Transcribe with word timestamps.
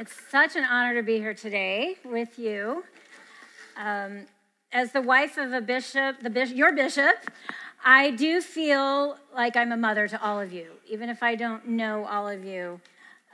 It's 0.00 0.16
such 0.30 0.56
an 0.56 0.64
honor 0.64 0.94
to 0.94 1.02
be 1.02 1.18
here 1.18 1.34
today 1.34 1.96
with 2.06 2.38
you. 2.38 2.84
Um, 3.76 4.24
as 4.72 4.92
the 4.92 5.02
wife 5.02 5.36
of 5.36 5.52
a 5.52 5.60
bishop, 5.60 6.20
the 6.22 6.30
bishop, 6.30 6.56
your 6.56 6.74
bishop, 6.74 7.16
I 7.84 8.12
do 8.12 8.40
feel 8.40 9.18
like 9.34 9.56
I'm 9.56 9.72
a 9.72 9.76
mother 9.76 10.08
to 10.08 10.22
all 10.24 10.40
of 10.40 10.54
you, 10.54 10.68
even 10.88 11.10
if 11.10 11.22
I 11.22 11.34
don't 11.34 11.68
know 11.68 12.06
all 12.06 12.26
of 12.26 12.46
you. 12.46 12.80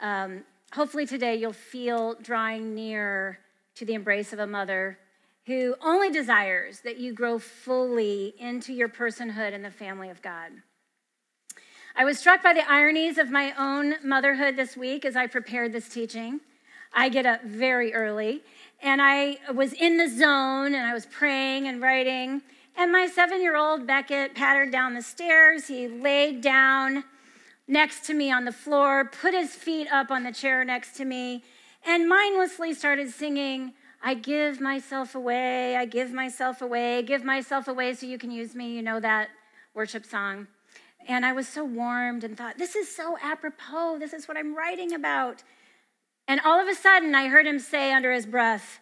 Um, 0.02 0.42
hopefully, 0.72 1.06
today 1.06 1.36
you'll 1.36 1.52
feel 1.52 2.16
drawing 2.20 2.74
near 2.74 3.38
to 3.76 3.84
the 3.84 3.94
embrace 3.94 4.32
of 4.32 4.40
a 4.40 4.46
mother 4.48 4.98
who 5.46 5.76
only 5.80 6.10
desires 6.10 6.80
that 6.80 6.96
you 6.96 7.12
grow 7.12 7.38
fully 7.38 8.34
into 8.40 8.72
your 8.72 8.88
personhood 8.88 9.52
in 9.52 9.62
the 9.62 9.70
family 9.70 10.10
of 10.10 10.20
God. 10.20 10.50
I 11.94 12.04
was 12.04 12.18
struck 12.18 12.42
by 12.42 12.54
the 12.54 12.68
ironies 12.68 13.18
of 13.18 13.30
my 13.30 13.54
own 13.56 13.94
motherhood 14.04 14.56
this 14.56 14.76
week 14.76 15.04
as 15.04 15.14
I 15.14 15.28
prepared 15.28 15.72
this 15.72 15.88
teaching. 15.88 16.40
I 16.96 17.10
get 17.10 17.26
up 17.26 17.44
very 17.44 17.92
early. 17.92 18.42
And 18.82 19.00
I 19.02 19.38
was 19.54 19.74
in 19.74 19.98
the 19.98 20.08
zone 20.08 20.74
and 20.74 20.86
I 20.86 20.94
was 20.94 21.06
praying 21.06 21.68
and 21.68 21.80
writing. 21.80 22.40
And 22.76 22.90
my 22.90 23.06
seven 23.06 23.42
year 23.42 23.56
old 23.56 23.86
Beckett 23.86 24.34
pattered 24.34 24.72
down 24.72 24.94
the 24.94 25.02
stairs. 25.02 25.68
He 25.68 25.86
laid 25.86 26.40
down 26.40 27.04
next 27.68 28.06
to 28.06 28.14
me 28.14 28.32
on 28.32 28.44
the 28.44 28.52
floor, 28.52 29.04
put 29.04 29.34
his 29.34 29.54
feet 29.54 29.88
up 29.92 30.10
on 30.10 30.22
the 30.22 30.32
chair 30.32 30.64
next 30.64 30.96
to 30.96 31.04
me, 31.04 31.42
and 31.84 32.08
mindlessly 32.08 32.72
started 32.72 33.10
singing, 33.10 33.72
I 34.02 34.14
give 34.14 34.60
myself 34.60 35.14
away, 35.14 35.76
I 35.76 35.84
give 35.84 36.12
myself 36.12 36.62
away, 36.62 37.02
give 37.02 37.24
myself 37.24 37.66
away 37.66 37.94
so 37.94 38.06
you 38.06 38.18
can 38.18 38.30
use 38.30 38.54
me. 38.54 38.70
You 38.70 38.82
know 38.82 39.00
that 39.00 39.30
worship 39.74 40.06
song. 40.06 40.46
And 41.08 41.24
I 41.24 41.32
was 41.32 41.48
so 41.48 41.64
warmed 41.64 42.24
and 42.24 42.36
thought, 42.36 42.58
this 42.58 42.76
is 42.76 42.94
so 42.94 43.16
apropos. 43.22 43.98
This 43.98 44.12
is 44.12 44.28
what 44.28 44.36
I'm 44.36 44.56
writing 44.56 44.92
about. 44.92 45.42
And 46.28 46.40
all 46.44 46.60
of 46.60 46.68
a 46.68 46.74
sudden, 46.74 47.14
I 47.14 47.28
heard 47.28 47.46
him 47.46 47.58
say 47.58 47.92
under 47.92 48.12
his 48.12 48.26
breath, 48.26 48.80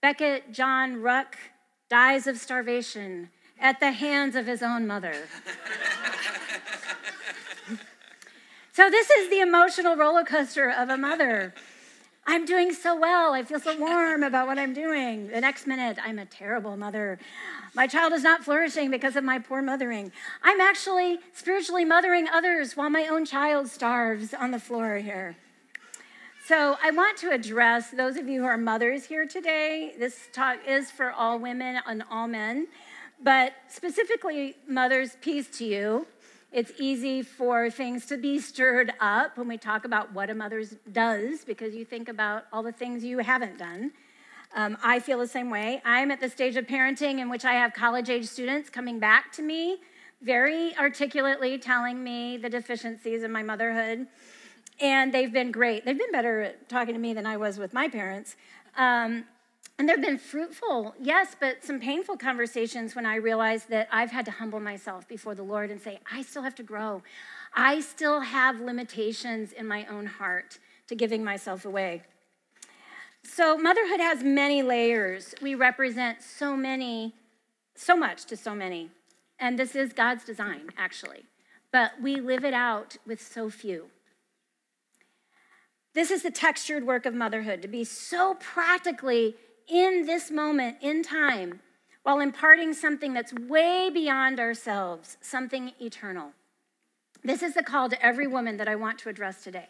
Beckett 0.00 0.52
John 0.52 0.96
Ruch 0.96 1.34
dies 1.90 2.26
of 2.26 2.38
starvation 2.38 3.30
at 3.60 3.80
the 3.80 3.92
hands 3.92 4.34
of 4.34 4.46
his 4.46 4.62
own 4.62 4.86
mother. 4.86 5.14
so, 8.72 8.90
this 8.90 9.10
is 9.10 9.30
the 9.30 9.40
emotional 9.40 9.96
roller 9.96 10.24
coaster 10.24 10.70
of 10.70 10.88
a 10.88 10.96
mother. 10.96 11.54
I'm 12.28 12.44
doing 12.44 12.72
so 12.72 12.98
well. 12.98 13.34
I 13.34 13.44
feel 13.44 13.60
so 13.60 13.78
warm 13.78 14.24
about 14.24 14.48
what 14.48 14.58
I'm 14.58 14.72
doing. 14.72 15.28
The 15.28 15.40
next 15.40 15.66
minute, 15.66 15.96
I'm 16.02 16.18
a 16.18 16.26
terrible 16.26 16.76
mother. 16.76 17.20
My 17.74 17.86
child 17.86 18.12
is 18.14 18.24
not 18.24 18.42
flourishing 18.42 18.90
because 18.90 19.14
of 19.14 19.22
my 19.22 19.38
poor 19.38 19.62
mothering. 19.62 20.10
I'm 20.42 20.60
actually 20.60 21.20
spiritually 21.34 21.84
mothering 21.84 22.26
others 22.28 22.76
while 22.76 22.90
my 22.90 23.06
own 23.06 23.26
child 23.26 23.68
starves 23.68 24.34
on 24.34 24.50
the 24.50 24.58
floor 24.58 24.96
here. 24.96 25.36
So, 26.46 26.76
I 26.80 26.92
want 26.92 27.16
to 27.18 27.32
address 27.32 27.90
those 27.90 28.16
of 28.16 28.28
you 28.28 28.42
who 28.42 28.46
are 28.46 28.56
mothers 28.56 29.04
here 29.04 29.26
today. 29.26 29.94
This 29.98 30.28
talk 30.32 30.58
is 30.64 30.92
for 30.92 31.10
all 31.10 31.40
women 31.40 31.80
and 31.84 32.04
all 32.08 32.28
men, 32.28 32.68
but 33.20 33.52
specifically, 33.66 34.54
mothers, 34.68 35.16
peace 35.20 35.48
to 35.58 35.64
you. 35.64 36.06
It's 36.52 36.70
easy 36.78 37.22
for 37.22 37.68
things 37.68 38.06
to 38.06 38.16
be 38.16 38.38
stirred 38.38 38.92
up 39.00 39.36
when 39.36 39.48
we 39.48 39.58
talk 39.58 39.84
about 39.84 40.12
what 40.12 40.30
a 40.30 40.36
mother 40.36 40.62
does 40.92 41.44
because 41.44 41.74
you 41.74 41.84
think 41.84 42.08
about 42.08 42.44
all 42.52 42.62
the 42.62 42.70
things 42.70 43.02
you 43.02 43.18
haven't 43.18 43.58
done. 43.58 43.90
Um, 44.54 44.78
I 44.84 45.00
feel 45.00 45.18
the 45.18 45.26
same 45.26 45.50
way. 45.50 45.82
I'm 45.84 46.12
at 46.12 46.20
the 46.20 46.28
stage 46.28 46.54
of 46.54 46.68
parenting 46.68 47.18
in 47.18 47.28
which 47.28 47.44
I 47.44 47.54
have 47.54 47.74
college 47.74 48.08
age 48.08 48.26
students 48.26 48.70
coming 48.70 49.00
back 49.00 49.32
to 49.32 49.42
me 49.42 49.78
very 50.22 50.76
articulately 50.76 51.58
telling 51.58 52.04
me 52.04 52.36
the 52.36 52.48
deficiencies 52.48 53.24
in 53.24 53.32
my 53.32 53.42
motherhood 53.42 54.06
and 54.80 55.12
they've 55.12 55.32
been 55.32 55.50
great. 55.50 55.84
They've 55.84 55.98
been 55.98 56.12
better 56.12 56.42
at 56.42 56.68
talking 56.68 56.94
to 56.94 57.00
me 57.00 57.14
than 57.14 57.26
I 57.26 57.36
was 57.36 57.58
with 57.58 57.72
my 57.72 57.88
parents. 57.88 58.36
Um, 58.76 59.24
and 59.78 59.88
they've 59.88 60.00
been 60.00 60.18
fruitful, 60.18 60.94
yes, 60.98 61.36
but 61.38 61.62
some 61.62 61.78
painful 61.80 62.16
conversations 62.16 62.96
when 62.96 63.04
I 63.04 63.16
realized 63.16 63.68
that 63.68 63.88
I've 63.92 64.10
had 64.10 64.24
to 64.24 64.30
humble 64.30 64.60
myself 64.60 65.06
before 65.06 65.34
the 65.34 65.42
Lord 65.42 65.70
and 65.70 65.80
say, 65.80 66.00
I 66.10 66.22
still 66.22 66.42
have 66.42 66.54
to 66.56 66.62
grow. 66.62 67.02
I 67.54 67.80
still 67.80 68.20
have 68.20 68.60
limitations 68.60 69.52
in 69.52 69.68
my 69.68 69.84
own 69.86 70.06
heart 70.06 70.58
to 70.88 70.94
giving 70.94 71.22
myself 71.22 71.66
away. 71.66 72.02
So, 73.22 73.58
motherhood 73.58 74.00
has 74.00 74.22
many 74.22 74.62
layers. 74.62 75.34
We 75.42 75.54
represent 75.54 76.22
so 76.22 76.56
many, 76.56 77.14
so 77.74 77.96
much 77.96 78.24
to 78.26 78.36
so 78.36 78.54
many. 78.54 78.90
And 79.38 79.58
this 79.58 79.74
is 79.74 79.92
God's 79.92 80.24
design, 80.24 80.70
actually. 80.78 81.24
But 81.72 82.00
we 82.00 82.16
live 82.16 82.44
it 82.44 82.54
out 82.54 82.96
with 83.06 83.20
so 83.20 83.50
few. 83.50 83.90
This 85.96 86.10
is 86.10 86.22
the 86.22 86.30
textured 86.30 86.86
work 86.86 87.06
of 87.06 87.14
motherhood 87.14 87.62
to 87.62 87.68
be 87.68 87.82
so 87.82 88.34
practically 88.34 89.34
in 89.66 90.04
this 90.04 90.30
moment 90.30 90.76
in 90.82 91.02
time 91.02 91.60
while 92.02 92.20
imparting 92.20 92.74
something 92.74 93.14
that's 93.14 93.32
way 93.32 93.88
beyond 93.88 94.38
ourselves, 94.38 95.16
something 95.22 95.72
eternal. 95.80 96.32
This 97.24 97.42
is 97.42 97.54
the 97.54 97.62
call 97.62 97.88
to 97.88 98.04
every 98.04 98.26
woman 98.26 98.58
that 98.58 98.68
I 98.68 98.76
want 98.76 98.98
to 98.98 99.08
address 99.08 99.42
today. 99.42 99.68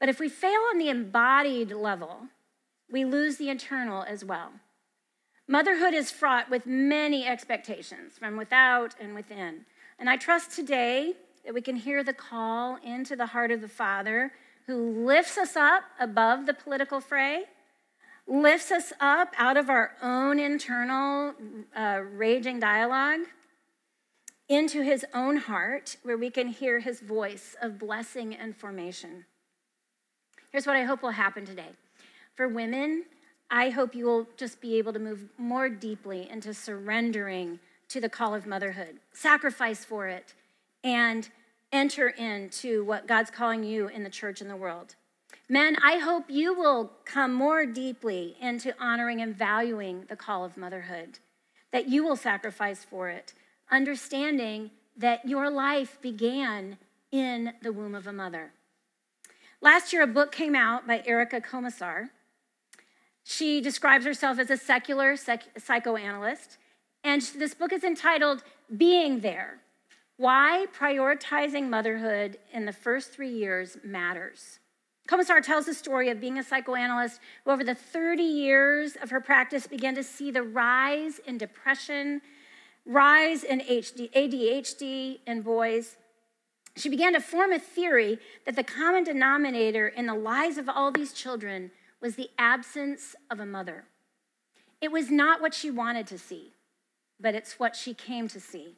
But 0.00 0.08
if 0.08 0.18
we 0.18 0.28
fail 0.28 0.58
on 0.70 0.78
the 0.78 0.88
embodied 0.88 1.70
level, 1.70 2.22
we 2.90 3.04
lose 3.04 3.36
the 3.36 3.48
eternal 3.48 4.02
as 4.08 4.24
well. 4.24 4.50
Motherhood 5.46 5.94
is 5.94 6.10
fraught 6.10 6.50
with 6.50 6.66
many 6.66 7.28
expectations 7.28 8.18
from 8.18 8.36
without 8.36 8.96
and 9.00 9.14
within. 9.14 9.66
And 10.00 10.10
I 10.10 10.16
trust 10.16 10.50
today 10.50 11.12
that 11.44 11.54
we 11.54 11.60
can 11.60 11.76
hear 11.76 12.02
the 12.02 12.12
call 12.12 12.76
into 12.82 13.14
the 13.14 13.26
heart 13.26 13.52
of 13.52 13.60
the 13.60 13.68
Father 13.68 14.32
who 14.68 15.06
lifts 15.06 15.38
us 15.38 15.56
up 15.56 15.82
above 15.98 16.44
the 16.44 16.52
political 16.52 17.00
fray, 17.00 17.44
lifts 18.26 18.70
us 18.70 18.92
up 19.00 19.32
out 19.38 19.56
of 19.56 19.70
our 19.70 19.92
own 20.02 20.38
internal 20.38 21.32
uh, 21.74 22.02
raging 22.12 22.60
dialogue 22.60 23.20
into 24.46 24.82
his 24.82 25.06
own 25.14 25.38
heart, 25.38 25.96
where 26.02 26.18
we 26.18 26.28
can 26.28 26.48
hear 26.48 26.80
his 26.80 27.00
voice 27.00 27.56
of 27.62 27.78
blessing 27.78 28.34
and 28.34 28.54
formation. 28.54 29.24
Here's 30.52 30.66
what 30.66 30.76
I 30.76 30.84
hope 30.84 31.02
will 31.02 31.10
happen 31.10 31.46
today. 31.46 31.70
For 32.34 32.46
women, 32.46 33.04
I 33.50 33.70
hope 33.70 33.94
you 33.94 34.04
will 34.04 34.28
just 34.36 34.60
be 34.60 34.76
able 34.76 34.92
to 34.92 34.98
move 34.98 35.30
more 35.38 35.70
deeply 35.70 36.28
into 36.28 36.52
surrendering 36.52 37.58
to 37.88 38.02
the 38.02 38.10
call 38.10 38.34
of 38.34 38.46
motherhood, 38.46 39.00
sacrifice 39.14 39.82
for 39.82 40.08
it, 40.08 40.34
and 40.84 41.30
enter 41.72 42.08
into 42.08 42.84
what 42.84 43.06
God's 43.06 43.30
calling 43.30 43.64
you 43.64 43.88
in 43.88 44.04
the 44.04 44.10
church 44.10 44.40
and 44.40 44.50
the 44.50 44.56
world. 44.56 44.94
Men, 45.48 45.76
I 45.82 45.98
hope 45.98 46.24
you 46.28 46.54
will 46.54 46.92
come 47.04 47.32
more 47.32 47.64
deeply 47.64 48.36
into 48.40 48.74
honoring 48.78 49.20
and 49.20 49.34
valuing 49.34 50.04
the 50.08 50.16
call 50.16 50.44
of 50.44 50.56
motherhood, 50.56 51.18
that 51.72 51.88
you 51.88 52.04
will 52.04 52.16
sacrifice 52.16 52.84
for 52.84 53.08
it, 53.08 53.34
understanding 53.70 54.70
that 54.96 55.26
your 55.26 55.50
life 55.50 55.98
began 56.02 56.78
in 57.10 57.54
the 57.62 57.72
womb 57.72 57.94
of 57.94 58.06
a 58.06 58.12
mother. 58.12 58.52
Last 59.60 59.92
year, 59.92 60.02
a 60.02 60.06
book 60.06 60.32
came 60.32 60.54
out 60.54 60.86
by 60.86 61.02
Erica 61.06 61.40
Komisar. 61.40 62.10
She 63.24 63.60
describes 63.60 64.04
herself 64.04 64.38
as 64.38 64.50
a 64.50 64.56
secular 64.56 65.16
psych- 65.16 65.58
psychoanalyst, 65.58 66.58
and 67.02 67.22
this 67.22 67.54
book 67.54 67.72
is 67.72 67.84
entitled 67.84 68.42
Being 68.76 69.20
There 69.20 69.60
why 70.18 70.66
prioritizing 70.76 71.70
motherhood 71.70 72.38
in 72.52 72.66
the 72.66 72.72
first 72.72 73.12
three 73.12 73.30
years 73.30 73.78
matters. 73.84 74.58
Komisar 75.08 75.40
tells 75.40 75.64
the 75.64 75.72
story 75.72 76.10
of 76.10 76.20
being 76.20 76.38
a 76.38 76.42
psychoanalyst 76.42 77.20
who, 77.44 77.52
over 77.52 77.64
the 77.64 77.74
30 77.74 78.22
years 78.22 78.96
of 79.00 79.10
her 79.10 79.20
practice, 79.20 79.66
began 79.66 79.94
to 79.94 80.02
see 80.02 80.30
the 80.30 80.42
rise 80.42 81.18
in 81.20 81.38
depression, 81.38 82.20
rise 82.84 83.44
in 83.44 83.60
ADHD 83.60 85.20
in 85.26 85.40
boys. 85.42 85.96
She 86.76 86.88
began 86.88 87.14
to 87.14 87.20
form 87.20 87.52
a 87.52 87.58
theory 87.58 88.18
that 88.44 88.56
the 88.56 88.64
common 88.64 89.04
denominator 89.04 89.86
in 89.86 90.06
the 90.06 90.14
lives 90.14 90.58
of 90.58 90.68
all 90.68 90.90
these 90.90 91.12
children 91.12 91.70
was 92.02 92.16
the 92.16 92.28
absence 92.38 93.14
of 93.30 93.38
a 93.38 93.46
mother. 93.46 93.84
It 94.80 94.90
was 94.92 95.10
not 95.10 95.40
what 95.40 95.54
she 95.54 95.70
wanted 95.70 96.08
to 96.08 96.18
see, 96.18 96.54
but 97.20 97.34
it's 97.34 97.58
what 97.58 97.76
she 97.76 97.94
came 97.94 98.28
to 98.28 98.40
see. 98.40 98.76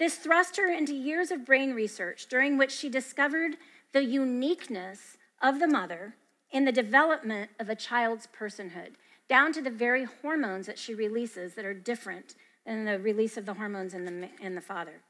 This 0.00 0.16
thrust 0.16 0.56
her 0.56 0.66
into 0.66 0.94
years 0.94 1.30
of 1.30 1.44
brain 1.44 1.74
research, 1.74 2.26
during 2.26 2.56
which 2.56 2.72
she 2.72 2.88
discovered 2.88 3.58
the 3.92 4.02
uniqueness 4.02 5.18
of 5.42 5.58
the 5.58 5.68
mother 5.68 6.14
in 6.50 6.64
the 6.64 6.72
development 6.72 7.50
of 7.60 7.68
a 7.68 7.74
child's 7.74 8.26
personhood, 8.26 8.94
down 9.28 9.52
to 9.52 9.60
the 9.60 9.70
very 9.70 10.04
hormones 10.04 10.66
that 10.66 10.78
she 10.78 10.94
releases 10.94 11.54
that 11.54 11.66
are 11.66 11.74
different 11.74 12.34
than 12.64 12.86
the 12.86 12.98
release 12.98 13.36
of 13.36 13.44
the 13.44 13.52
hormones 13.52 13.92
in 13.92 14.06
the, 14.06 14.30
in 14.40 14.54
the 14.54 14.62
father. 14.62 15.02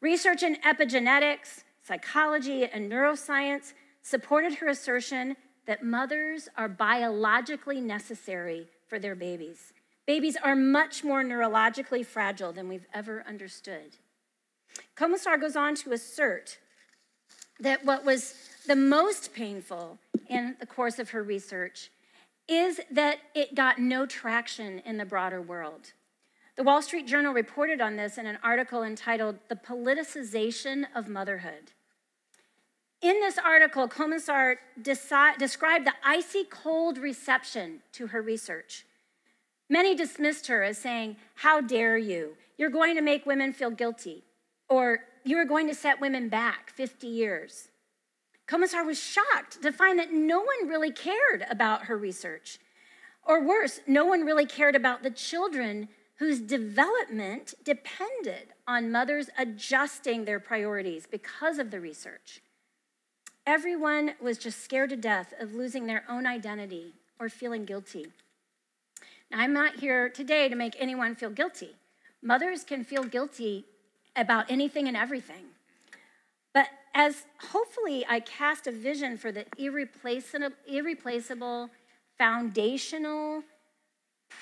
Research 0.00 0.42
in 0.42 0.56
epigenetics, 0.56 1.62
psychology, 1.86 2.64
and 2.64 2.90
neuroscience 2.90 3.72
supported 4.02 4.54
her 4.54 4.66
assertion 4.66 5.36
that 5.66 5.84
mothers 5.84 6.48
are 6.56 6.68
biologically 6.68 7.80
necessary 7.80 8.66
for 8.88 8.98
their 8.98 9.14
babies. 9.14 9.72
Babies 10.06 10.36
are 10.42 10.56
much 10.56 11.04
more 11.04 11.22
neurologically 11.22 12.04
fragile 12.04 12.52
than 12.52 12.68
we've 12.68 12.88
ever 12.92 13.24
understood. 13.28 13.96
Komisar 14.96 15.40
goes 15.40 15.56
on 15.56 15.74
to 15.76 15.92
assert 15.92 16.58
that 17.60 17.84
what 17.84 18.04
was 18.04 18.34
the 18.66 18.76
most 18.76 19.34
painful 19.34 19.98
in 20.28 20.56
the 20.60 20.66
course 20.66 20.98
of 20.98 21.10
her 21.10 21.22
research 21.22 21.90
is 22.48 22.80
that 22.90 23.18
it 23.34 23.54
got 23.54 23.78
no 23.78 24.06
traction 24.06 24.80
in 24.80 24.96
the 24.96 25.04
broader 25.04 25.40
world. 25.40 25.92
The 26.56 26.62
Wall 26.62 26.82
Street 26.82 27.06
Journal 27.06 27.32
reported 27.32 27.80
on 27.80 27.96
this 27.96 28.16
in 28.16 28.26
an 28.26 28.38
article 28.42 28.82
entitled 28.82 29.38
The 29.48 29.56
Politicization 29.56 30.84
of 30.94 31.08
Motherhood. 31.08 31.72
In 33.02 33.20
this 33.20 33.38
article, 33.38 33.88
Komisar 33.88 34.56
deci- 34.80 35.36
described 35.36 35.86
the 35.86 35.94
icy 36.04 36.44
cold 36.44 36.96
reception 36.96 37.80
to 37.92 38.08
her 38.08 38.22
research. 38.22 38.86
Many 39.68 39.94
dismissed 39.94 40.46
her 40.46 40.62
as 40.62 40.78
saying, 40.78 41.16
How 41.36 41.60
dare 41.60 41.98
you? 41.98 42.36
You're 42.56 42.70
going 42.70 42.94
to 42.94 43.02
make 43.02 43.26
women 43.26 43.52
feel 43.52 43.70
guilty, 43.70 44.22
or 44.68 45.00
you 45.24 45.38
are 45.38 45.44
going 45.44 45.66
to 45.68 45.74
set 45.74 46.00
women 46.00 46.28
back 46.28 46.70
50 46.70 47.06
years. 47.06 47.68
Komisar 48.46 48.84
was 48.84 49.02
shocked 49.02 49.62
to 49.62 49.72
find 49.72 49.98
that 49.98 50.12
no 50.12 50.38
one 50.38 50.68
really 50.68 50.92
cared 50.92 51.46
about 51.48 51.84
her 51.84 51.96
research. 51.96 52.58
Or 53.22 53.42
worse, 53.42 53.80
no 53.86 54.04
one 54.04 54.24
really 54.24 54.44
cared 54.44 54.76
about 54.76 55.02
the 55.02 55.10
children 55.10 55.88
whose 56.16 56.40
development 56.40 57.54
depended 57.64 58.52
on 58.68 58.92
mothers 58.92 59.30
adjusting 59.38 60.24
their 60.24 60.38
priorities 60.38 61.06
because 61.06 61.58
of 61.58 61.70
the 61.70 61.80
research. 61.80 62.42
Everyone 63.46 64.14
was 64.20 64.38
just 64.38 64.62
scared 64.62 64.90
to 64.90 64.96
death 64.96 65.34
of 65.40 65.54
losing 65.54 65.86
their 65.86 66.04
own 66.08 66.26
identity 66.26 66.94
or 67.18 67.28
feeling 67.28 67.64
guilty. 67.64 68.06
Now, 69.30 69.40
I'm 69.40 69.52
not 69.52 69.76
here 69.76 70.08
today 70.08 70.48
to 70.48 70.54
make 70.54 70.76
anyone 70.78 71.14
feel 71.14 71.30
guilty. 71.30 71.76
Mothers 72.22 72.62
can 72.64 72.84
feel 72.84 73.04
guilty 73.04 73.66
about 74.16 74.50
anything 74.50 74.88
and 74.88 74.96
everything. 74.96 75.44
But 76.52 76.68
as 76.94 77.24
hopefully 77.50 78.04
I 78.08 78.20
cast 78.20 78.66
a 78.66 78.72
vision 78.72 79.16
for 79.16 79.32
the 79.32 79.46
irreplaceable, 79.58 80.56
irreplaceable 80.66 81.70
foundational, 82.16 83.42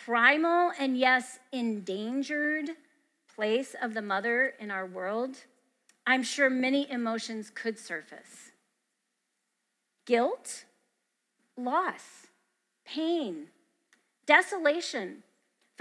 primal, 0.05 0.73
and 0.79 0.97
yes, 0.99 1.39
endangered 1.53 2.71
place 3.35 3.75
of 3.81 3.95
the 3.95 4.03
mother 4.03 4.55
in 4.59 4.71
our 4.71 4.87
world, 4.87 5.37
I'm 6.07 6.23
sure 6.23 6.51
many 6.51 6.91
emotions 6.91 7.51
could 7.51 7.79
surface 7.79 8.51
guilt, 10.05 10.65
loss, 11.57 12.27
pain, 12.85 13.47
desolation 14.27 15.23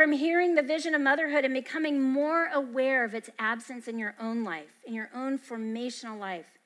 from 0.02 0.14
hearing 0.14 0.56
the 0.56 0.64
vision 0.64 0.96
of 0.96 1.02
motherhood 1.02 1.46
and 1.46 1.54
becoming 1.54 2.02
more 2.02 2.48
aware 2.52 3.06
of 3.06 3.14
its 3.14 3.30
absence 3.38 3.88
in 3.88 4.00
your 4.00 4.16
own 4.20 4.44
life, 4.44 4.82
in 4.84 4.96
your 4.96 5.12
own 5.14 5.38
formational 5.38 6.18
life. 6.18 6.58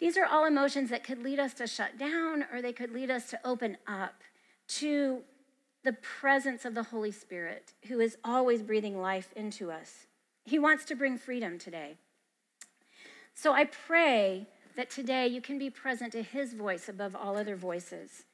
These 0.00 0.16
are 0.16 0.24
all 0.24 0.46
emotions 0.46 0.88
that 0.88 1.04
could 1.04 1.22
lead 1.22 1.38
us 1.38 1.52
to 1.52 1.66
shut 1.66 1.98
down 1.98 2.46
or 2.50 2.62
they 2.62 2.72
could 2.72 2.94
lead 2.94 3.10
us 3.10 3.28
to 3.28 3.40
open 3.46 3.76
up 3.86 4.22
to 4.68 5.18
the 5.84 5.92
presence 5.92 6.64
of 6.64 6.74
the 6.74 6.84
Holy 6.84 7.10
Spirit, 7.10 7.74
who 7.88 8.00
is 8.00 8.16
always 8.24 8.62
breathing 8.62 9.02
life 9.02 9.34
into 9.36 9.70
us. 9.70 10.06
He 10.46 10.58
wants 10.58 10.86
to 10.86 10.94
bring 10.94 11.18
freedom 11.18 11.58
today. 11.58 11.98
So 13.34 13.52
I 13.52 13.66
pray 13.66 14.46
that 14.76 14.88
today 14.88 15.26
you 15.26 15.42
can 15.42 15.58
be 15.58 15.68
present 15.68 16.10
to 16.12 16.22
His 16.22 16.54
voice 16.54 16.88
above 16.88 17.14
all 17.14 17.36
other 17.36 17.54
voices. 17.54 18.24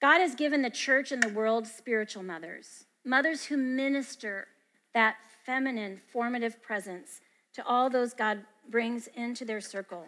God 0.00 0.20
has 0.20 0.34
given 0.34 0.62
the 0.62 0.70
church 0.70 1.12
and 1.12 1.22
the 1.22 1.28
world 1.28 1.66
spiritual 1.66 2.22
mothers, 2.22 2.85
mothers 3.06 3.44
who 3.44 3.56
minister 3.56 4.48
that 4.92 5.16
feminine, 5.44 6.00
formative 6.12 6.60
presence 6.60 7.20
to 7.54 7.64
all 7.64 7.88
those 7.88 8.12
God 8.12 8.40
brings 8.68 9.06
into 9.14 9.44
their 9.44 9.60
circle. 9.60 10.06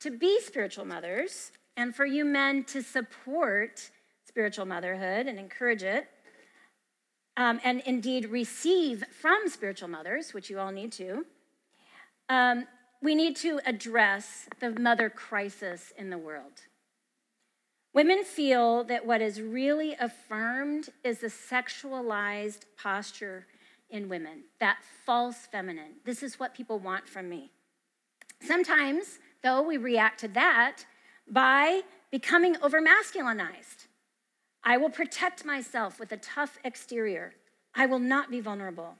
To 0.00 0.10
be 0.10 0.40
spiritual 0.40 0.84
mothers, 0.84 1.52
and 1.76 1.94
for 1.94 2.06
you 2.06 2.24
men 2.24 2.64
to 2.64 2.82
support 2.82 3.90
spiritual 4.24 4.64
motherhood 4.64 5.26
and 5.26 5.38
encourage 5.38 5.82
it, 5.82 6.08
um, 7.36 7.60
and 7.62 7.80
indeed 7.86 8.26
receive 8.30 9.04
from 9.12 9.48
spiritual 9.48 9.88
mothers, 9.88 10.34
which 10.34 10.50
you 10.50 10.58
all 10.58 10.72
need 10.72 10.92
to, 10.92 11.24
um, 12.28 12.66
we 13.00 13.14
need 13.14 13.36
to 13.36 13.60
address 13.64 14.48
the 14.60 14.70
mother 14.70 15.08
crisis 15.08 15.92
in 15.96 16.10
the 16.10 16.18
world. 16.18 16.62
Women 17.98 18.22
feel 18.22 18.84
that 18.84 19.04
what 19.06 19.20
is 19.20 19.42
really 19.42 19.96
affirmed 19.98 20.90
is 21.02 21.18
the 21.18 21.26
sexualized 21.26 22.60
posture 22.80 23.48
in 23.90 24.08
women, 24.08 24.44
that 24.60 24.78
false 25.04 25.48
feminine. 25.50 25.94
This 26.04 26.22
is 26.22 26.38
what 26.38 26.54
people 26.54 26.78
want 26.78 27.08
from 27.08 27.28
me. 27.28 27.50
Sometimes, 28.40 29.18
though, 29.42 29.62
we 29.62 29.78
react 29.78 30.20
to 30.20 30.28
that 30.28 30.86
by 31.28 31.80
becoming 32.12 32.56
over 32.62 32.80
masculinized. 32.80 33.88
I 34.62 34.76
will 34.76 34.90
protect 34.90 35.44
myself 35.44 35.98
with 35.98 36.12
a 36.12 36.18
tough 36.18 36.56
exterior. 36.62 37.34
I 37.74 37.86
will 37.86 37.98
not 37.98 38.30
be 38.30 38.38
vulnerable. 38.38 38.94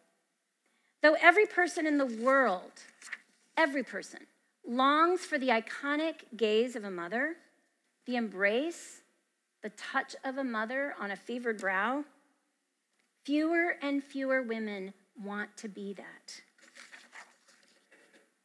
Though 1.04 1.14
every 1.22 1.46
person 1.46 1.86
in 1.86 1.98
the 1.98 2.06
world, 2.06 2.72
every 3.56 3.84
person, 3.84 4.26
longs 4.66 5.20
for 5.20 5.38
the 5.38 5.50
iconic 5.50 6.14
gaze 6.36 6.74
of 6.74 6.82
a 6.82 6.90
mother, 6.90 7.36
the 8.08 8.16
embrace, 8.16 9.02
the 9.62 9.68
touch 9.68 10.16
of 10.24 10.38
a 10.38 10.44
mother 10.44 10.94
on 10.98 11.10
a 11.10 11.16
fevered 11.16 11.58
brow, 11.58 12.02
fewer 13.22 13.76
and 13.82 14.02
fewer 14.02 14.42
women 14.42 14.94
want 15.22 15.54
to 15.58 15.68
be 15.68 15.92
that. 15.92 16.40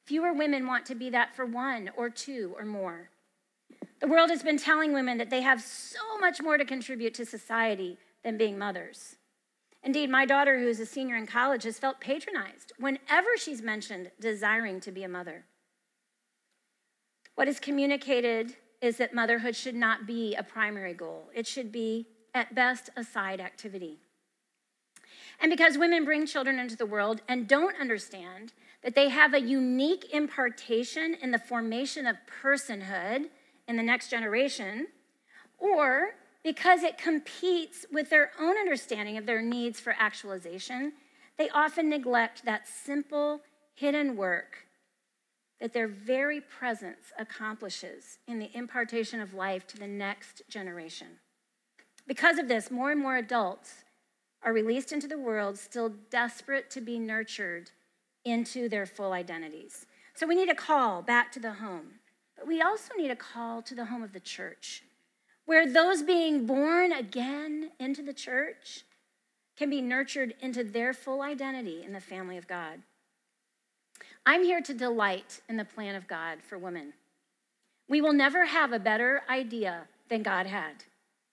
Fewer 0.06 0.34
women 0.34 0.68
want 0.68 0.86
to 0.86 0.96
be 0.96 1.10
that 1.10 1.34
for 1.34 1.46
one 1.46 1.90
or 1.96 2.10
two 2.10 2.54
or 2.60 2.66
more. 2.66 3.10
The 4.02 4.08
world 4.08 4.30
has 4.32 4.44
been 4.44 4.58
telling 4.58 4.92
women 4.92 5.18
that 5.18 5.30
they 5.30 5.42
have 5.42 5.62
so 5.62 6.20
much 6.20 6.42
more 6.42 6.58
to 6.58 6.66
contribute 6.66 7.14
to 7.14 7.26
society 7.26 7.98
than 8.22 8.38
being 8.38 8.58
mothers. 8.58 9.16
Indeed, 9.82 10.10
my 10.10 10.26
daughter, 10.26 10.60
who 10.60 10.68
is 10.68 10.82
a 10.82 10.86
senior 10.86 11.16
in 11.16 11.26
college, 11.26 11.64
has 11.64 11.80
felt 11.80 12.02
patronized 12.02 12.74
whenever 12.78 13.38
she's 13.38 13.62
mentioned 13.62 14.12
desiring 14.20 14.82
to 14.82 14.92
be 14.92 15.04
a 15.04 15.10
mother. 15.10 15.46
What 17.36 17.48
is 17.48 17.62
communicated 17.62 18.58
is 18.84 18.98
that 18.98 19.14
motherhood 19.14 19.56
should 19.56 19.76
not 19.76 20.06
be 20.06 20.36
a 20.36 20.44
primary 20.44 20.94
goal, 20.94 21.30
it 21.34 21.48
should 21.48 21.72
be, 21.72 22.06
at 22.36 22.54
best, 22.54 22.90
a 22.98 23.04
side 23.04 23.40
activity. 23.40 23.98
And 25.40 25.50
because 25.50 25.78
women 25.78 26.04
bring 26.04 26.26
children 26.26 26.60
into 26.60 26.76
the 26.76 26.86
world 26.86 27.22
and 27.30 27.48
don't 27.48 27.80
understand 27.80 28.52
that 28.84 28.94
they 28.94 29.08
have 29.08 29.34
a 29.34 29.40
unique 29.40 30.14
impartation 30.14 31.16
in 31.22 31.32
the 31.32 31.40
formation 31.40 32.06
of 32.06 32.18
personhood 32.44 33.30
in 33.70 33.78
the 33.78 33.84
next 33.84 34.10
generation, 34.10 34.88
or 35.58 36.16
because 36.44 36.84
it 36.84 36.98
competes 36.98 37.86
with 37.90 38.10
their 38.10 38.32
own 38.38 38.58
understanding 38.58 39.18
of 39.18 39.26
their 39.26 39.42
needs 39.42 39.80
for 39.80 39.96
actualization, 39.98 40.92
they 41.38 41.50
often 41.52 41.90
neglect 41.90 42.44
that 42.44 42.68
simple, 42.68 43.40
hidden 43.76 44.18
work 44.18 44.68
that 45.64 45.72
their 45.72 45.88
very 45.88 46.42
presence 46.42 47.14
accomplishes 47.18 48.18
in 48.28 48.38
the 48.38 48.50
impartation 48.54 49.22
of 49.22 49.34
life 49.34 49.66
to 49.66 49.78
the 49.78 49.88
next 49.88 50.42
generation. 50.50 51.08
Because 52.06 52.38
of 52.38 52.50
this, 52.50 52.70
more 52.70 52.92
and 52.92 53.00
more 53.00 53.16
adults 53.16 53.86
are 54.42 54.52
released 54.52 54.92
into 54.92 55.08
the 55.08 55.18
world 55.18 55.58
still 55.58 55.88
desperate 56.10 56.70
to 56.72 56.82
be 56.82 57.00
nurtured 57.00 57.72
into 58.26 58.68
their 58.68 58.86
full 58.86 59.14
identities. 59.14 59.86
So 60.16 60.28
we 60.28 60.36
need 60.36 60.50
a 60.50 60.54
call 60.54 61.02
back 61.02 61.32
to 61.32 61.40
the 61.40 61.54
home. 61.54 61.92
But 62.36 62.46
we 62.46 62.62
also 62.62 62.94
need 62.98 63.12
a 63.12 63.16
call 63.16 63.62
to 63.62 63.74
the 63.74 63.86
home 63.86 64.04
of 64.04 64.12
the 64.12 64.20
church, 64.20 64.84
where 65.46 65.66
those 65.66 66.04
being 66.04 66.46
born 66.46 66.92
again 66.92 67.72
into 67.80 68.02
the 68.02 68.12
church 68.12 68.84
can 69.56 69.70
be 69.70 69.82
nurtured 69.82 70.34
into 70.42 70.66
their 70.66 70.94
full 70.94 71.22
identity 71.22 71.84
in 71.86 71.94
the 71.94 72.02
family 72.02 72.38
of 72.38 72.50
God. 72.50 72.82
I'm 74.26 74.44
here 74.44 74.62
to 74.62 74.74
delight 74.74 75.42
in 75.50 75.58
the 75.58 75.66
plan 75.66 75.96
of 75.96 76.08
God 76.08 76.40
for 76.48 76.58
women. 76.58 76.94
We 77.90 78.00
will 78.00 78.14
never 78.14 78.46
have 78.46 78.72
a 78.72 78.80
better 78.80 79.24
idea 79.30 79.82
than 80.10 80.24
God 80.24 80.46
had. 80.46 80.86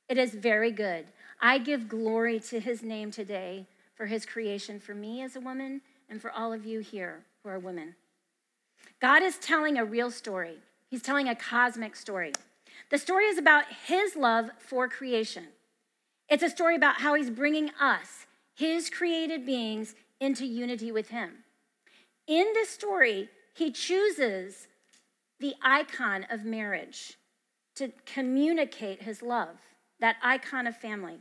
It 0.09 0.19
is 0.19 0.35
very 0.35 0.73
good. 0.73 1.07
I 1.41 1.59
give 1.59 1.89
glory 1.89 2.41
to 2.41 2.59
his 2.59 2.83
name 2.83 3.13
today 3.13 3.67
for 3.95 4.07
his 4.07 4.27
creation 4.27 4.81
for 4.81 4.93
me 4.93 5.23
as 5.23 5.37
a 5.37 5.41
woman 5.41 5.83
and 6.09 6.21
for 6.21 6.33
all 6.33 6.53
of 6.53 6.67
you 6.67 6.81
here 6.81 7.21
who 7.43 7.51
are 7.51 7.61
women. 7.61 7.95
God 9.01 9.23
is 9.23 9.39
telling 9.39 9.79
a 9.79 9.85
real 9.85 10.11
story. 10.11 10.57
He's 10.89 11.03
telling 11.03 11.29
a 11.29 11.37
cosmic 11.37 11.95
story. 11.95 12.33
The 12.91 12.99
story 12.99 13.27
is 13.27 13.39
about 13.39 13.65
his 13.87 14.17
love 14.17 14.51
for 14.59 14.89
creation. 14.89 15.45
It's 16.29 16.43
a 16.43 16.51
story 16.51 16.75
about 16.75 17.01
how 17.01 17.15
he's 17.15 17.31
bringing 17.31 17.71
us, 17.81 18.27
his 18.55 18.91
created 18.91 19.47
beings, 19.47 19.95
into 20.19 20.45
unity 20.45 20.91
with 20.91 21.11
him. 21.11 21.45
In 22.31 22.53
this 22.55 22.71
story, 22.71 23.29
he 23.55 23.73
chooses 23.73 24.69
the 25.41 25.55
icon 25.63 26.29
of 26.31 26.45
marriage 26.45 27.19
to 27.75 27.91
communicate 28.07 29.03
his 29.03 29.21
love, 29.21 29.57
that 29.99 30.15
icon 30.23 30.69
of 30.69 30.77
family. 30.77 31.19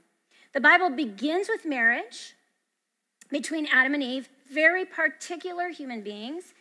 The 0.53 0.61
Bible 0.61 0.91
begins 0.91 1.49
with 1.49 1.65
marriage 1.65 2.35
between 3.31 3.67
Adam 3.73 3.95
and 3.95 4.03
Eve, 4.03 4.29
very 4.53 4.85
particular 4.85 5.69
human 5.69 6.03
beings, 6.03 6.53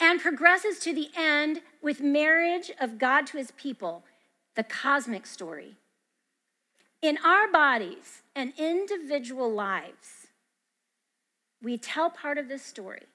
and 0.00 0.20
progresses 0.20 0.80
to 0.80 0.92
the 0.92 1.10
end 1.16 1.60
with 1.80 2.00
marriage 2.00 2.72
of 2.80 2.98
God 2.98 3.28
to 3.28 3.38
his 3.38 3.52
people, 3.52 4.02
the 4.56 4.64
cosmic 4.64 5.26
story. 5.26 5.76
In 7.00 7.18
our 7.24 7.46
bodies 7.52 8.22
and 8.34 8.52
individual 8.58 9.52
lives, 9.52 10.26
we 11.62 11.78
tell 11.78 12.10
part 12.10 12.36
of 12.36 12.48
this 12.48 12.64
story 12.64 13.06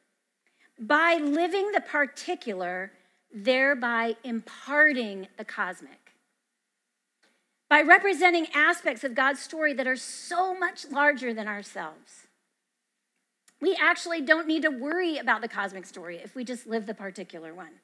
by 0.80 1.16
living 1.16 1.72
the 1.72 1.82
particular, 1.82 2.92
thereby 3.34 4.16
imparting 4.24 5.28
the 5.38 5.46
cosmic. 5.46 6.14
By 7.70 7.82
representing 7.82 8.48
aspects 8.54 9.04
of 9.04 9.16
God's 9.16 9.42
story 9.42 9.74
that 9.74 9.88
are 9.88 9.96
so 9.96 10.58
much 10.58 10.86
larger 10.90 11.34
than 11.34 11.48
ourselves. 11.48 12.28
We 13.60 13.76
actually 13.82 14.22
don't 14.22 14.48
need 14.48 14.62
to 14.62 14.70
worry 14.70 15.18
about 15.18 15.42
the 15.42 15.48
cosmic 15.48 15.86
story 15.86 16.18
if 16.24 16.36
we 16.36 16.44
just 16.44 16.68
live 16.68 16.86
the 16.86 16.94
particular 16.94 17.54
one. 17.54 17.80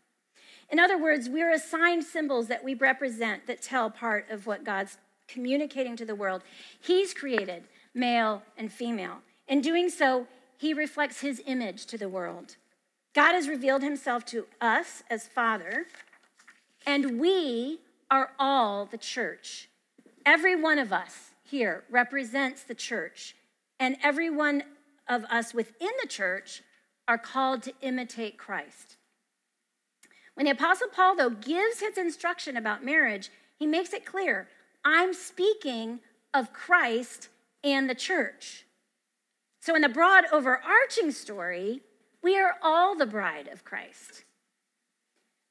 In 0.70 0.80
other 0.80 0.98
words, 0.98 1.30
we're 1.30 1.52
assigned 1.52 2.04
symbols 2.04 2.48
that 2.48 2.64
we 2.64 2.76
represent 2.76 3.48
that 3.48 3.62
tell 3.62 3.90
part 3.90 4.30
of 4.30 4.48
what 4.48 4.64
God's 4.64 4.98
communicating 5.28 5.96
to 5.98 6.06
the 6.06 6.16
world. 6.16 6.44
He's 6.80 7.14
created 7.14 7.64
male 7.94 8.44
and 8.58 8.72
female. 8.72 9.18
In 9.48 9.62
doing 9.62 9.90
so, 9.90 10.28
he 10.58 10.74
reflects 10.74 11.22
his 11.22 11.42
image 11.46 11.86
to 11.88 11.98
the 11.98 12.08
world. 12.08 12.56
God 13.14 13.34
has 13.34 13.48
revealed 13.48 13.84
himself 13.84 14.26
to 14.28 14.48
us 14.60 15.04
as 15.10 15.28
Father, 15.28 15.86
and 16.86 17.20
we 17.20 17.80
are 18.10 18.32
all 18.40 18.86
the 18.86 18.98
church. 18.98 19.70
Every 20.26 20.56
one 20.60 20.80
of 20.80 20.92
us 20.92 21.32
here 21.44 21.84
represents 21.92 22.64
the 22.64 22.74
church, 22.74 23.36
and 23.80 23.98
every 24.02 24.32
one 24.32 24.64
of 25.08 25.26
us 25.26 25.54
within 25.54 25.92
the 26.02 26.08
church 26.08 26.64
are 27.08 27.18
called 27.20 27.62
to 27.64 27.74
imitate 27.82 28.38
Christ. 28.38 28.98
When 30.34 30.46
the 30.46 30.52
Apostle 30.52 30.88
Paul, 30.88 31.16
though, 31.16 31.30
gives 31.30 31.82
his 31.82 31.98
instruction 31.98 32.58
about 32.58 32.84
marriage, 32.84 33.30
he 33.60 33.68
makes 33.68 33.94
it 33.94 34.06
clear 34.06 34.48
I'm 34.84 35.14
speaking 35.14 36.00
of 36.34 36.52
Christ 36.52 37.30
and 37.64 37.88
the 37.88 37.96
church. 37.96 38.66
So, 39.60 39.76
in 39.76 39.82
the 39.82 39.90
broad 39.90 40.26
overarching 40.32 41.12
story, 41.12 41.82
we 42.24 42.40
are 42.40 42.56
all 42.64 42.96
the 42.96 43.06
bride 43.06 43.50
of 43.50 43.66
Christ. 43.66 44.24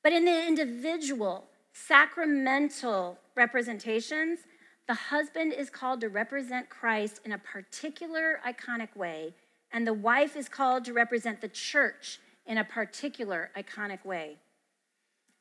But 0.02 0.12
in 0.12 0.24
the 0.24 0.46
individual, 0.46 1.44
sacramental 1.72 3.18
representations, 3.36 4.40
the 4.88 4.94
husband 4.94 5.52
is 5.52 5.70
called 5.70 6.00
to 6.00 6.08
represent 6.08 6.70
Christ 6.70 7.20
in 7.24 7.32
a 7.32 7.38
particular 7.38 8.40
iconic 8.46 8.96
way, 8.96 9.34
and 9.70 9.86
the 9.86 9.92
wife 9.92 10.34
is 10.34 10.48
called 10.48 10.84
to 10.86 10.92
represent 10.92 11.40
the 11.40 11.48
church 11.48 12.18
in 12.46 12.58
a 12.58 12.64
particular 12.64 13.50
iconic 13.56 14.04
way. 14.04 14.38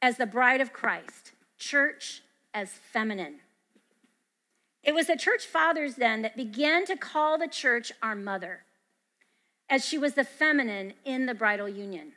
As 0.02 0.18
the 0.18 0.26
bride 0.26 0.62
of 0.62 0.74
Christ, 0.74 1.32
church 1.58 2.22
as 2.54 2.70
feminine. 2.70 3.40
It 4.84 4.94
was 4.94 5.08
the 5.08 5.16
church 5.16 5.46
fathers 5.46 5.96
then 5.96 6.22
that 6.24 6.36
began 6.36 6.86
to 6.86 6.96
call 6.96 7.38
the 7.38 7.48
church 7.48 7.92
our 8.02 8.16
mother 8.16 8.64
as 9.72 9.86
she 9.86 9.98
was 9.98 10.14
the 10.14 10.26
feminine 10.26 10.94
in 11.06 11.26
the 11.26 11.34
bridal 11.34 11.70
union. 11.70 12.12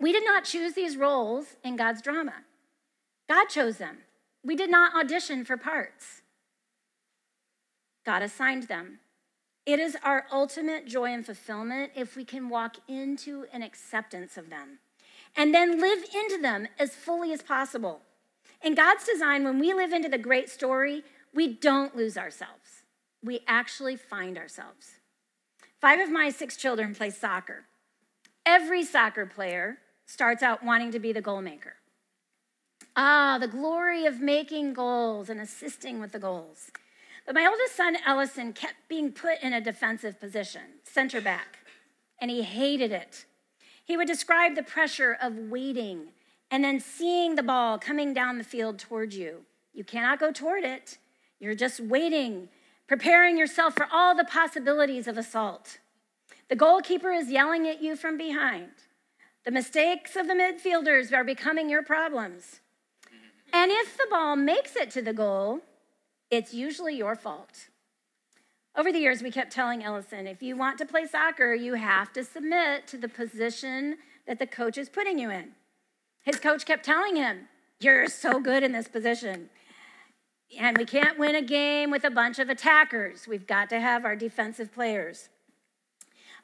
We 0.00 0.12
did 0.12 0.24
not 0.24 0.44
choose 0.44 0.74
these 0.74 0.96
roles 0.96 1.56
in 1.64 1.76
God's 1.76 2.00
drama, 2.00 2.34
God 3.28 3.46
chose 3.46 3.76
them. 3.76 3.98
We 4.46 4.56
did 4.56 4.70
not 4.70 4.94
audition 4.94 5.44
for 5.44 5.56
parts, 5.56 6.22
God 8.06 8.22
assigned 8.22 8.68
them. 8.68 9.00
It 9.66 9.80
is 9.80 9.96
our 10.04 10.26
ultimate 10.30 10.86
joy 10.86 11.06
and 11.14 11.24
fulfillment 11.24 11.92
if 11.96 12.16
we 12.16 12.24
can 12.26 12.50
walk 12.50 12.76
into 12.86 13.46
an 13.50 13.62
acceptance 13.62 14.36
of 14.36 14.50
them 14.50 14.78
and 15.34 15.54
then 15.54 15.80
live 15.80 16.04
into 16.14 16.38
them 16.40 16.68
as 16.78 16.94
fully 16.94 17.32
as 17.32 17.40
possible. 17.40 18.02
In 18.62 18.74
God's 18.74 19.04
design, 19.04 19.42
when 19.42 19.58
we 19.58 19.72
live 19.72 19.94
into 19.94 20.10
the 20.10 20.18
great 20.18 20.50
story, 20.50 21.02
we 21.32 21.48
don't 21.48 21.96
lose 21.96 22.18
ourselves. 22.18 22.84
We 23.22 23.40
actually 23.48 23.96
find 23.96 24.36
ourselves. 24.36 24.96
Five 25.84 26.00
of 26.00 26.10
my 26.10 26.30
six 26.30 26.56
children 26.56 26.94
play 26.94 27.10
soccer. 27.10 27.64
Every 28.46 28.84
soccer 28.84 29.26
player 29.26 29.76
starts 30.06 30.42
out 30.42 30.64
wanting 30.64 30.92
to 30.92 30.98
be 30.98 31.12
the 31.12 31.20
goal 31.20 31.42
maker. 31.42 31.74
Ah, 32.96 33.36
the 33.38 33.48
glory 33.48 34.06
of 34.06 34.18
making 34.18 34.72
goals 34.72 35.28
and 35.28 35.38
assisting 35.38 36.00
with 36.00 36.12
the 36.12 36.18
goals. 36.18 36.70
But 37.26 37.34
my 37.34 37.44
oldest 37.44 37.76
son, 37.76 37.98
Ellison, 38.06 38.54
kept 38.54 38.88
being 38.88 39.12
put 39.12 39.42
in 39.42 39.52
a 39.52 39.60
defensive 39.60 40.18
position, 40.18 40.62
center 40.84 41.20
back, 41.20 41.58
and 42.18 42.30
he 42.30 42.40
hated 42.40 42.90
it. 42.90 43.26
He 43.84 43.98
would 43.98 44.08
describe 44.08 44.54
the 44.54 44.62
pressure 44.62 45.18
of 45.20 45.36
waiting 45.36 46.12
and 46.50 46.64
then 46.64 46.80
seeing 46.80 47.34
the 47.34 47.42
ball 47.42 47.78
coming 47.78 48.14
down 48.14 48.38
the 48.38 48.44
field 48.44 48.78
toward 48.78 49.12
you. 49.12 49.44
You 49.74 49.84
cannot 49.84 50.18
go 50.18 50.32
toward 50.32 50.64
it, 50.64 50.96
you're 51.38 51.54
just 51.54 51.78
waiting 51.78 52.48
preparing 52.86 53.38
yourself 53.38 53.74
for 53.74 53.86
all 53.92 54.14
the 54.14 54.24
possibilities 54.24 55.06
of 55.06 55.16
assault. 55.18 55.78
The 56.48 56.56
goalkeeper 56.56 57.10
is 57.10 57.30
yelling 57.30 57.66
at 57.66 57.82
you 57.82 57.96
from 57.96 58.16
behind. 58.18 58.70
The 59.44 59.50
mistakes 59.50 60.16
of 60.16 60.26
the 60.26 60.34
midfielders 60.34 61.12
are 61.12 61.24
becoming 61.24 61.68
your 61.68 61.82
problems. 61.82 62.60
And 63.52 63.70
if 63.70 63.96
the 63.96 64.06
ball 64.10 64.36
makes 64.36 64.76
it 64.76 64.90
to 64.92 65.02
the 65.02 65.12
goal, 65.12 65.60
it's 66.30 66.52
usually 66.52 66.96
your 66.96 67.14
fault. 67.14 67.68
Over 68.76 68.90
the 68.90 68.98
years, 68.98 69.22
we 69.22 69.30
kept 69.30 69.52
telling 69.52 69.84
Ellison 69.84 70.26
if 70.26 70.42
you 70.42 70.56
want 70.56 70.78
to 70.78 70.86
play 70.86 71.06
soccer, 71.06 71.54
you 71.54 71.74
have 71.74 72.12
to 72.14 72.24
submit 72.24 72.88
to 72.88 72.96
the 72.98 73.08
position 73.08 73.98
that 74.26 74.38
the 74.38 74.46
coach 74.46 74.76
is 74.76 74.88
putting 74.88 75.18
you 75.18 75.30
in. 75.30 75.50
His 76.22 76.40
coach 76.40 76.66
kept 76.66 76.84
telling 76.84 77.16
him, 77.16 77.48
You're 77.78 78.08
so 78.08 78.40
good 78.40 78.62
in 78.62 78.72
this 78.72 78.88
position. 78.88 79.50
And 80.58 80.78
we 80.78 80.84
can't 80.84 81.18
win 81.18 81.34
a 81.34 81.42
game 81.42 81.90
with 81.90 82.04
a 82.04 82.10
bunch 82.10 82.38
of 82.38 82.48
attackers. 82.48 83.26
We've 83.26 83.46
got 83.46 83.68
to 83.70 83.80
have 83.80 84.04
our 84.04 84.16
defensive 84.16 84.72
players. 84.72 85.28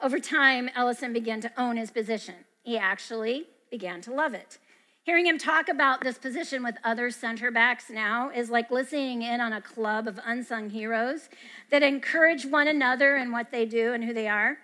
Over 0.03 0.19
time, 0.19 0.71
Ellison 0.75 1.13
began 1.13 1.41
to 1.43 1.53
own 1.61 1.77
his 1.77 1.91
position. 1.91 2.35
He 2.63 2.79
actually 2.79 3.47
began 3.71 4.01
to 4.03 4.13
love 4.13 4.35
it. 4.35 4.59
Hearing 5.03 5.27
him 5.27 5.39
talk 5.39 5.69
about 5.69 6.03
this 6.03 6.19
position 6.19 6.63
with 6.63 6.77
other 6.85 7.11
center 7.11 7.51
backs 7.51 7.91
now 7.91 8.31
is 8.31 8.51
like 8.51 8.71
listening 8.71 9.23
in 9.23 9.41
on 9.41 9.53
a 9.53 9.61
club 9.61 10.07
of 10.07 10.21
unsung 10.25 10.71
heroes 10.71 11.29
that 11.71 11.83
encourage 11.83 12.45
one 12.47 12.69
another 12.69 13.17
in 13.17 13.33
what 13.33 13.51
they 13.51 13.65
do 13.65 13.93
and 13.93 14.05
who 14.05 14.13
they 14.13 14.29
are. 14.29 14.59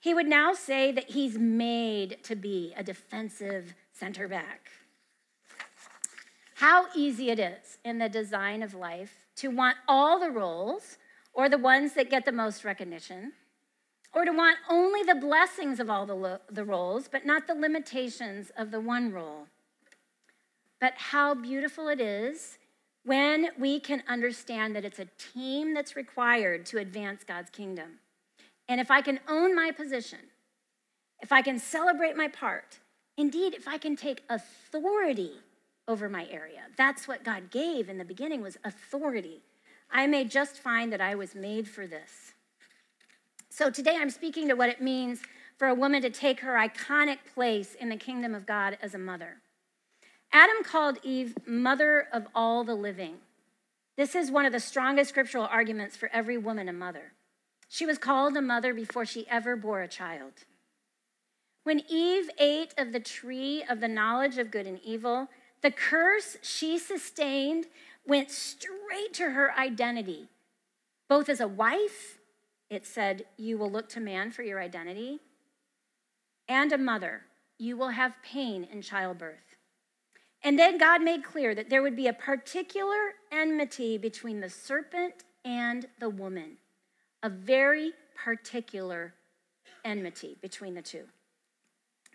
He 0.00 0.14
would 0.14 0.26
now 0.26 0.52
say 0.52 0.92
that 0.92 1.10
he's 1.10 1.38
made 1.38 2.18
to 2.24 2.34
be 2.34 2.74
a 2.76 2.82
defensive 2.82 3.74
center 3.92 4.28
back. 4.28 4.70
How 6.54 6.86
easy 6.94 7.30
it 7.30 7.38
is 7.38 7.78
in 7.84 7.98
the 7.98 8.08
design 8.08 8.62
of 8.62 8.74
life 8.74 9.26
to 9.36 9.48
want 9.48 9.76
all 9.88 10.20
the 10.20 10.30
roles 10.30 10.98
or 11.32 11.48
the 11.48 11.58
ones 11.58 11.94
that 11.94 12.10
get 12.10 12.24
the 12.24 12.32
most 12.32 12.64
recognition, 12.64 13.32
or 14.14 14.24
to 14.24 14.30
want 14.30 14.56
only 14.70 15.02
the 15.02 15.16
blessings 15.16 15.80
of 15.80 15.90
all 15.90 16.06
the, 16.06 16.14
lo- 16.14 16.38
the 16.48 16.64
roles, 16.64 17.08
but 17.08 17.26
not 17.26 17.48
the 17.48 17.54
limitations 17.54 18.52
of 18.56 18.70
the 18.70 18.80
one 18.80 19.12
role. 19.12 19.48
But 20.80 20.92
how 20.96 21.34
beautiful 21.34 21.88
it 21.88 22.00
is 22.00 22.58
when 23.04 23.48
we 23.58 23.80
can 23.80 24.04
understand 24.08 24.76
that 24.76 24.84
it's 24.84 25.00
a 25.00 25.08
team 25.18 25.74
that's 25.74 25.96
required 25.96 26.66
to 26.66 26.78
advance 26.78 27.24
God's 27.24 27.50
kingdom. 27.50 27.98
And 28.68 28.80
if 28.80 28.90
I 28.90 29.02
can 29.02 29.18
own 29.28 29.56
my 29.56 29.72
position, 29.72 30.20
if 31.20 31.32
I 31.32 31.42
can 31.42 31.58
celebrate 31.58 32.16
my 32.16 32.28
part, 32.28 32.78
indeed, 33.16 33.54
if 33.54 33.66
I 33.66 33.76
can 33.76 33.96
take 33.96 34.22
authority 34.30 35.32
over 35.86 36.08
my 36.08 36.26
area. 36.30 36.62
That's 36.76 37.06
what 37.06 37.24
God 37.24 37.50
gave 37.50 37.88
in 37.88 37.98
the 37.98 38.04
beginning 38.04 38.42
was 38.42 38.58
authority. 38.64 39.42
I 39.90 40.06
may 40.06 40.24
just 40.24 40.58
find 40.58 40.92
that 40.92 41.00
I 41.00 41.14
was 41.14 41.34
made 41.34 41.68
for 41.68 41.86
this. 41.86 42.32
So 43.50 43.70
today 43.70 43.96
I'm 43.98 44.10
speaking 44.10 44.48
to 44.48 44.54
what 44.54 44.68
it 44.68 44.80
means 44.80 45.20
for 45.56 45.68
a 45.68 45.74
woman 45.74 46.02
to 46.02 46.10
take 46.10 46.40
her 46.40 46.54
iconic 46.54 47.18
place 47.34 47.74
in 47.74 47.88
the 47.88 47.96
kingdom 47.96 48.34
of 48.34 48.46
God 48.46 48.78
as 48.82 48.94
a 48.94 48.98
mother. 48.98 49.36
Adam 50.32 50.64
called 50.64 50.98
Eve 51.04 51.36
mother 51.46 52.08
of 52.12 52.26
all 52.34 52.64
the 52.64 52.74
living. 52.74 53.18
This 53.96 54.16
is 54.16 54.32
one 54.32 54.46
of 54.46 54.52
the 54.52 54.58
strongest 54.58 55.10
scriptural 55.10 55.44
arguments 55.44 55.96
for 55.96 56.10
every 56.12 56.36
woman 56.36 56.68
a 56.68 56.72
mother. 56.72 57.12
She 57.68 57.86
was 57.86 57.98
called 57.98 58.36
a 58.36 58.42
mother 58.42 58.74
before 58.74 59.06
she 59.06 59.28
ever 59.28 59.54
bore 59.54 59.82
a 59.82 59.88
child. 59.88 60.32
When 61.62 61.82
Eve 61.88 62.28
ate 62.38 62.74
of 62.76 62.92
the 62.92 63.00
tree 63.00 63.62
of 63.68 63.80
the 63.80 63.88
knowledge 63.88 64.38
of 64.38 64.50
good 64.50 64.66
and 64.66 64.80
evil, 64.82 65.28
the 65.64 65.70
curse 65.70 66.36
she 66.42 66.78
sustained 66.78 67.64
went 68.06 68.30
straight 68.30 69.14
to 69.14 69.30
her 69.30 69.50
identity. 69.58 70.28
Both 71.08 71.30
as 71.30 71.40
a 71.40 71.48
wife, 71.48 72.18
it 72.68 72.86
said, 72.86 73.24
You 73.38 73.56
will 73.56 73.70
look 73.70 73.88
to 73.90 74.00
man 74.00 74.30
for 74.30 74.42
your 74.42 74.60
identity, 74.60 75.20
and 76.46 76.70
a 76.70 76.76
mother, 76.76 77.22
you 77.58 77.78
will 77.78 77.88
have 77.88 78.22
pain 78.22 78.68
in 78.70 78.82
childbirth. 78.82 79.56
And 80.42 80.58
then 80.58 80.76
God 80.76 81.00
made 81.00 81.24
clear 81.24 81.54
that 81.54 81.70
there 81.70 81.82
would 81.82 81.96
be 81.96 82.08
a 82.08 82.12
particular 82.12 83.14
enmity 83.32 83.96
between 83.96 84.40
the 84.40 84.50
serpent 84.50 85.14
and 85.46 85.86
the 85.98 86.10
woman, 86.10 86.58
a 87.22 87.30
very 87.30 87.92
particular 88.22 89.14
enmity 89.82 90.36
between 90.42 90.74
the 90.74 90.82
two. 90.82 91.04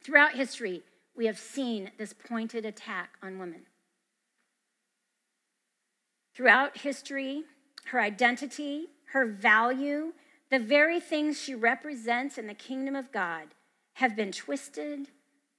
Throughout 0.03 0.33
history, 0.33 0.83
we 1.19 1.25
have 1.25 1.37
seen 1.37 1.91
this 1.97 2.13
pointed 2.13 2.65
attack 2.65 3.17
on 3.21 3.39
women. 3.39 3.63
Throughout 6.33 6.77
history, 6.77 7.43
her 7.87 7.99
identity, 7.99 8.85
her 9.11 9.25
value, 9.25 10.13
the 10.49 10.59
very 10.59 11.01
things 11.01 11.37
she 11.37 11.53
represents 11.53 12.37
in 12.37 12.47
the 12.47 12.53
kingdom 12.53 12.95
of 12.95 13.11
God 13.11 13.49
have 13.95 14.15
been 14.15 14.31
twisted, 14.31 15.09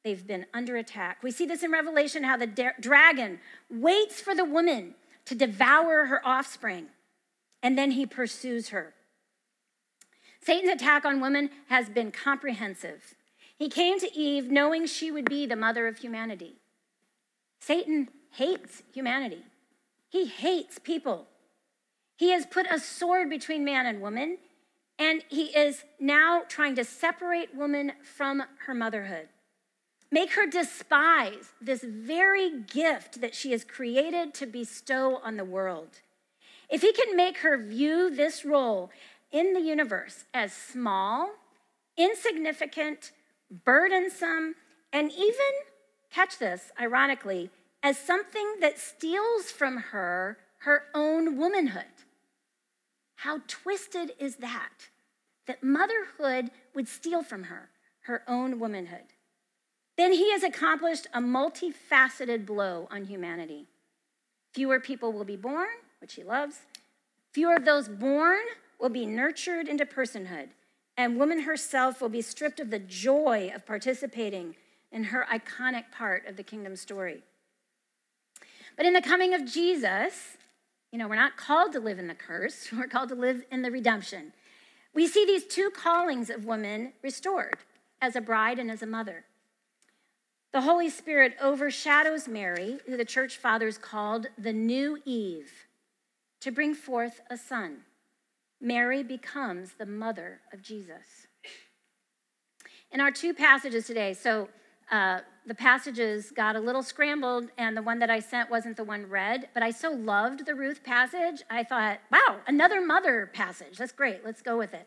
they've 0.02 0.26
been 0.26 0.46
under 0.54 0.76
attack. 0.76 1.22
We 1.22 1.30
see 1.30 1.44
this 1.44 1.62
in 1.62 1.70
Revelation 1.70 2.24
how 2.24 2.38
the 2.38 2.46
da- 2.46 2.70
dragon 2.80 3.38
waits 3.70 4.18
for 4.18 4.34
the 4.34 4.46
woman 4.46 4.94
to 5.26 5.34
devour 5.34 6.06
her 6.06 6.26
offspring, 6.26 6.86
and 7.62 7.76
then 7.76 7.90
he 7.90 8.06
pursues 8.06 8.70
her. 8.70 8.94
Satan's 10.42 10.72
attack 10.72 11.04
on 11.04 11.20
women 11.20 11.50
has 11.68 11.90
been 11.90 12.10
comprehensive. 12.10 13.14
He 13.60 13.68
came 13.68 14.00
to 14.00 14.18
Eve 14.18 14.50
knowing 14.50 14.86
she 14.86 15.12
would 15.12 15.28
be 15.28 15.44
the 15.44 15.54
mother 15.54 15.86
of 15.86 15.98
humanity. 15.98 16.56
Satan 17.60 18.08
hates 18.32 18.82
humanity, 18.94 19.44
he 20.08 20.24
hates 20.24 20.78
people. 20.78 21.26
He 22.16 22.30
has 22.30 22.46
put 22.46 22.66
a 22.70 22.80
sword 22.80 23.28
between 23.28 23.62
man 23.62 23.84
and 23.84 24.00
woman, 24.00 24.38
and 24.98 25.22
he 25.28 25.54
is 25.54 25.84
now 25.98 26.42
trying 26.48 26.74
to 26.76 26.84
separate 26.84 27.54
woman 27.54 27.92
from 28.02 28.42
her 28.66 28.74
motherhood. 28.74 29.28
Make 30.10 30.32
her 30.32 30.46
despise 30.46 31.52
this 31.60 31.82
very 31.82 32.62
gift 32.62 33.20
that 33.20 33.34
she 33.34 33.52
is 33.52 33.62
created 33.62 34.32
to 34.34 34.46
bestow 34.46 35.16
on 35.16 35.36
the 35.36 35.44
world. 35.44 36.00
If 36.70 36.80
he 36.80 36.92
can 36.92 37.14
make 37.14 37.38
her 37.38 37.58
view 37.58 38.08
this 38.08 38.42
role 38.42 38.90
in 39.30 39.52
the 39.52 39.60
universe 39.60 40.24
as 40.32 40.52
small, 40.52 41.30
insignificant, 41.96 43.12
burdensome, 43.50 44.54
and 44.92 45.10
even, 45.10 45.52
catch 46.10 46.38
this, 46.38 46.70
ironically, 46.80 47.50
as 47.82 47.98
something 47.98 48.56
that 48.60 48.78
steals 48.78 49.50
from 49.50 49.76
her 49.76 50.38
her 50.58 50.84
own 50.94 51.38
womanhood. 51.38 51.84
How 53.16 53.40
twisted 53.46 54.12
is 54.18 54.36
that? 54.36 54.88
That 55.46 55.62
motherhood 55.62 56.50
would 56.74 56.86
steal 56.86 57.22
from 57.22 57.44
her 57.44 57.70
her 58.00 58.22
own 58.28 58.58
womanhood. 58.58 59.14
Then 59.96 60.12
he 60.12 60.32
has 60.32 60.42
accomplished 60.42 61.06
a 61.12 61.20
multifaceted 61.20 62.46
blow 62.46 62.88
on 62.90 63.04
humanity. 63.04 63.66
Fewer 64.52 64.80
people 64.80 65.12
will 65.12 65.24
be 65.24 65.36
born, 65.36 65.68
which 66.00 66.14
he 66.14 66.22
loves. 66.22 66.60
Fewer 67.32 67.54
of 67.54 67.64
those 67.64 67.88
born 67.88 68.40
will 68.78 68.88
be 68.88 69.06
nurtured 69.06 69.68
into 69.68 69.86
personhood, 69.86 70.48
and 71.00 71.16
woman 71.16 71.40
herself 71.40 72.02
will 72.02 72.10
be 72.10 72.20
stripped 72.20 72.60
of 72.60 72.68
the 72.68 72.78
joy 72.78 73.50
of 73.54 73.64
participating 73.64 74.54
in 74.92 75.04
her 75.04 75.26
iconic 75.32 75.90
part 75.90 76.26
of 76.26 76.36
the 76.36 76.42
kingdom 76.42 76.76
story. 76.76 77.22
But 78.76 78.84
in 78.84 78.92
the 78.92 79.00
coming 79.00 79.32
of 79.32 79.46
Jesus, 79.46 80.36
you 80.92 80.98
know, 80.98 81.08
we're 81.08 81.14
not 81.14 81.38
called 81.38 81.72
to 81.72 81.80
live 81.80 81.98
in 81.98 82.06
the 82.06 82.14
curse, 82.14 82.68
we're 82.76 82.86
called 82.86 83.08
to 83.08 83.14
live 83.14 83.44
in 83.50 83.62
the 83.62 83.70
redemption. 83.70 84.34
We 84.92 85.06
see 85.06 85.24
these 85.24 85.46
two 85.46 85.70
callings 85.70 86.28
of 86.28 86.44
women 86.44 86.92
restored 87.02 87.56
as 88.02 88.14
a 88.14 88.20
bride 88.20 88.58
and 88.58 88.70
as 88.70 88.82
a 88.82 88.86
mother. 88.86 89.24
The 90.52 90.60
Holy 90.60 90.90
Spirit 90.90 91.34
overshadows 91.40 92.28
Mary, 92.28 92.78
who 92.84 92.98
the 92.98 93.06
church 93.06 93.38
fathers 93.38 93.78
called 93.78 94.26
the 94.36 94.52
new 94.52 94.98
Eve, 95.06 95.50
to 96.42 96.50
bring 96.50 96.74
forth 96.74 97.22
a 97.30 97.38
son. 97.38 97.84
Mary 98.60 99.02
becomes 99.02 99.72
the 99.78 99.86
mother 99.86 100.40
of 100.52 100.62
Jesus. 100.62 101.26
In 102.92 103.00
our 103.00 103.10
two 103.10 103.32
passages 103.32 103.86
today, 103.86 104.12
so 104.12 104.48
uh, 104.90 105.20
the 105.46 105.54
passages 105.54 106.32
got 106.32 106.56
a 106.56 106.60
little 106.60 106.82
scrambled, 106.82 107.48
and 107.56 107.76
the 107.76 107.82
one 107.82 108.00
that 108.00 108.10
I 108.10 108.18
sent 108.18 108.50
wasn't 108.50 108.76
the 108.76 108.84
one 108.84 109.08
read, 109.08 109.48
but 109.54 109.62
I 109.62 109.70
so 109.70 109.90
loved 109.92 110.44
the 110.44 110.54
Ruth 110.54 110.82
passage. 110.82 111.42
I 111.48 111.62
thought, 111.62 112.00
wow, 112.10 112.38
another 112.48 112.80
mother 112.84 113.30
passage. 113.32 113.78
That's 113.78 113.92
great. 113.92 114.24
Let's 114.24 114.42
go 114.42 114.58
with 114.58 114.74
it. 114.74 114.86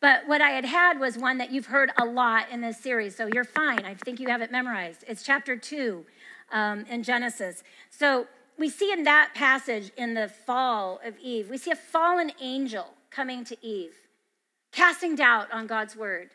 But 0.00 0.26
what 0.26 0.40
I 0.40 0.50
had 0.50 0.64
had 0.64 1.00
was 1.00 1.16
one 1.16 1.38
that 1.38 1.52
you've 1.52 1.66
heard 1.66 1.92
a 1.96 2.04
lot 2.04 2.50
in 2.50 2.60
this 2.60 2.78
series, 2.78 3.16
so 3.16 3.28
you're 3.32 3.44
fine. 3.44 3.84
I 3.84 3.94
think 3.94 4.20
you 4.20 4.28
have 4.28 4.42
it 4.42 4.50
memorized. 4.50 5.04
It's 5.06 5.22
chapter 5.22 5.56
two 5.56 6.04
um, 6.52 6.84
in 6.90 7.02
Genesis. 7.02 7.62
So 7.90 8.26
we 8.58 8.68
see 8.68 8.92
in 8.92 9.04
that 9.04 9.30
passage 9.34 9.92
in 9.96 10.14
the 10.14 10.28
fall 10.28 11.00
of 11.04 11.18
Eve, 11.18 11.48
we 11.48 11.56
see 11.56 11.70
a 11.70 11.76
fallen 11.76 12.32
angel 12.40 12.95
coming 13.16 13.44
to 13.44 13.56
Eve, 13.66 13.94
casting 14.72 15.14
doubt 15.14 15.50
on 15.50 15.66
God's 15.66 15.96
word. 15.96 16.32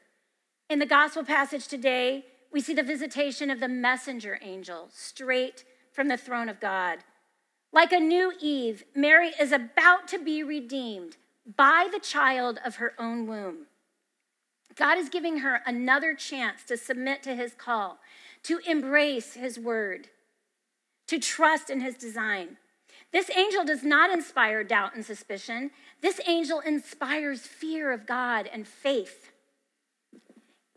In 0.68 0.80
the 0.80 0.86
gospel 0.88 1.24
passage 1.24 1.68
today, 1.68 2.26
we 2.52 2.60
see 2.60 2.74
the 2.74 2.82
visitation 2.82 3.52
of 3.52 3.60
the 3.60 3.68
messenger 3.68 4.40
angel 4.42 4.90
straight 4.92 5.64
from 5.92 6.08
the 6.08 6.18
throne 6.18 6.50
of 6.50 6.60
God. 6.60 6.98
Like 7.72 7.92
a 7.92 8.00
new 8.00 8.34
Eve, 8.42 8.84
Mary 8.96 9.32
is 9.40 9.52
about 9.52 10.08
to 10.08 10.18
be 10.18 10.42
redeemed 10.42 11.18
by 11.56 11.88
the 11.92 12.00
child 12.00 12.58
of 12.66 12.78
her 12.78 12.94
own 12.98 13.28
womb. 13.28 13.68
God 14.74 14.98
is 14.98 15.08
giving 15.08 15.40
her 15.40 15.62
another 15.68 16.16
chance 16.16 16.64
to 16.64 16.78
submit 16.78 17.22
to 17.24 17.36
his 17.36 17.54
call, 17.54 18.00
to 18.42 18.60
embrace 18.68 19.36
his 19.36 19.60
word, 19.60 20.08
to 21.06 21.20
trust 21.20 21.70
in 21.70 21.82
his 21.82 21.94
design. 21.94 22.58
This 23.12 23.30
angel 23.36 23.66
does 23.66 23.84
not 23.84 24.10
inspire 24.10 24.64
doubt 24.64 24.96
and 24.96 25.06
suspicion. 25.06 25.72
This 26.02 26.22
angel 26.28 26.62
inspires 26.62 27.42
fear 27.42 27.92
of 27.92 28.06
God 28.06 28.50
and 28.52 28.68
faith. 28.68 29.32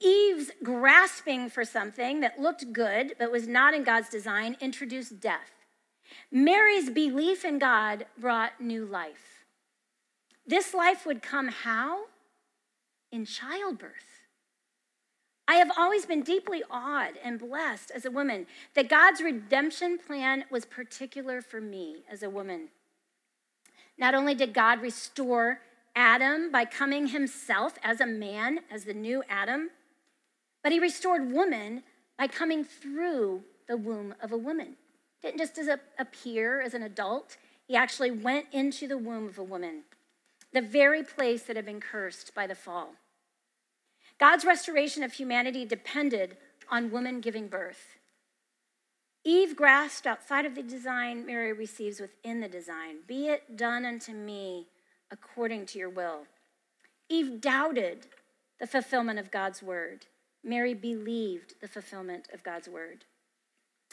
Eve's 0.00 0.50
grasping 0.62 1.48
for 1.48 1.64
something 1.64 2.20
that 2.20 2.40
looked 2.40 2.72
good 2.72 3.14
but 3.18 3.30
was 3.30 3.46
not 3.46 3.74
in 3.74 3.84
God's 3.84 4.08
design 4.08 4.56
introduced 4.60 5.20
death. 5.20 5.50
Mary's 6.30 6.90
belief 6.90 7.44
in 7.44 7.58
God 7.58 8.06
brought 8.18 8.60
new 8.60 8.84
life. 8.84 9.44
This 10.46 10.74
life 10.74 11.06
would 11.06 11.22
come 11.22 11.48
how? 11.48 12.04
In 13.10 13.24
childbirth. 13.24 14.13
I 15.46 15.56
have 15.56 15.70
always 15.76 16.06
been 16.06 16.22
deeply 16.22 16.62
awed 16.70 17.18
and 17.22 17.38
blessed 17.38 17.90
as 17.90 18.04
a 18.04 18.10
woman 18.10 18.46
that 18.74 18.88
God's 18.88 19.20
redemption 19.20 19.98
plan 19.98 20.44
was 20.50 20.64
particular 20.64 21.42
for 21.42 21.60
me 21.60 22.04
as 22.10 22.22
a 22.22 22.30
woman. 22.30 22.68
Not 23.98 24.14
only 24.14 24.34
did 24.34 24.54
God 24.54 24.80
restore 24.80 25.60
Adam 25.94 26.50
by 26.50 26.64
coming 26.64 27.08
himself 27.08 27.78
as 27.82 28.00
a 28.00 28.06
man, 28.06 28.60
as 28.70 28.84
the 28.84 28.94
new 28.94 29.22
Adam, 29.28 29.70
but 30.62 30.72
he 30.72 30.80
restored 30.80 31.30
woman 31.30 31.82
by 32.18 32.26
coming 32.26 32.64
through 32.64 33.42
the 33.68 33.76
womb 33.76 34.14
of 34.20 34.32
a 34.32 34.36
woman. 34.36 34.76
Didn't 35.22 35.38
just 35.38 35.58
appear 35.98 36.60
as 36.60 36.74
an 36.74 36.82
adult, 36.82 37.36
he 37.66 37.76
actually 37.76 38.10
went 38.10 38.46
into 38.52 38.88
the 38.88 38.98
womb 38.98 39.28
of 39.28 39.38
a 39.38 39.44
woman, 39.44 39.84
the 40.52 40.60
very 40.60 41.02
place 41.02 41.44
that 41.44 41.56
had 41.56 41.64
been 41.64 41.80
cursed 41.80 42.34
by 42.34 42.46
the 42.46 42.54
fall. 42.54 42.94
God's 44.18 44.44
restoration 44.44 45.02
of 45.02 45.12
humanity 45.12 45.64
depended 45.64 46.36
on 46.70 46.90
woman 46.90 47.20
giving 47.20 47.48
birth. 47.48 47.96
Eve 49.24 49.56
grasped 49.56 50.06
outside 50.06 50.44
of 50.44 50.54
the 50.54 50.62
design 50.62 51.24
Mary 51.24 51.52
receives 51.52 51.98
within 51.98 52.40
the 52.40 52.48
design. 52.48 52.96
Be 53.06 53.28
it 53.28 53.56
done 53.56 53.84
unto 53.84 54.12
me 54.12 54.68
according 55.10 55.66
to 55.66 55.78
your 55.78 55.88
will. 55.88 56.26
Eve 57.08 57.40
doubted 57.40 58.06
the 58.60 58.66
fulfillment 58.66 59.18
of 59.18 59.30
God's 59.30 59.62
word. 59.62 60.06
Mary 60.42 60.74
believed 60.74 61.54
the 61.60 61.68
fulfillment 61.68 62.28
of 62.32 62.42
God's 62.42 62.68
word. 62.68 63.04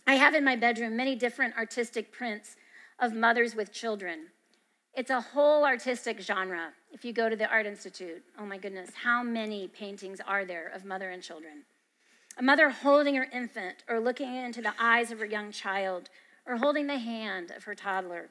I 0.05 0.15
have 0.15 0.33
in 0.33 0.43
my 0.43 0.55
bedroom 0.55 0.97
many 0.97 1.15
different 1.15 1.57
artistic 1.57 2.11
prints 2.11 2.55
of 2.99 3.13
mothers 3.13 3.55
with 3.55 3.71
children. 3.71 4.27
It's 4.93 5.09
a 5.09 5.21
whole 5.21 5.63
artistic 5.63 6.19
genre. 6.19 6.73
If 6.91 7.05
you 7.05 7.13
go 7.13 7.29
to 7.29 7.35
the 7.35 7.47
Art 7.47 7.65
Institute, 7.65 8.23
oh 8.37 8.45
my 8.45 8.57
goodness, 8.57 8.89
how 9.03 9.23
many 9.23 9.69
paintings 9.69 10.19
are 10.27 10.43
there 10.43 10.67
of 10.67 10.83
mother 10.83 11.09
and 11.09 11.23
children? 11.23 11.63
A 12.37 12.43
mother 12.43 12.69
holding 12.69 13.15
her 13.15 13.27
infant, 13.31 13.83
or 13.87 13.99
looking 14.01 14.35
into 14.35 14.61
the 14.61 14.73
eyes 14.77 15.09
of 15.09 15.19
her 15.19 15.25
young 15.25 15.51
child, 15.51 16.09
or 16.45 16.57
holding 16.57 16.87
the 16.87 16.97
hand 16.97 17.51
of 17.51 17.63
her 17.63 17.75
toddler. 17.75 18.29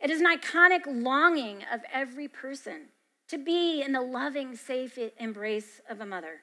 It 0.00 0.10
is 0.10 0.20
an 0.20 0.26
iconic 0.26 0.82
longing 0.86 1.64
of 1.72 1.82
every 1.92 2.26
person 2.26 2.88
to 3.28 3.38
be 3.38 3.80
in 3.82 3.92
the 3.92 4.00
loving, 4.00 4.56
safe 4.56 4.98
embrace 5.18 5.80
of 5.88 6.00
a 6.00 6.06
mother. 6.06 6.42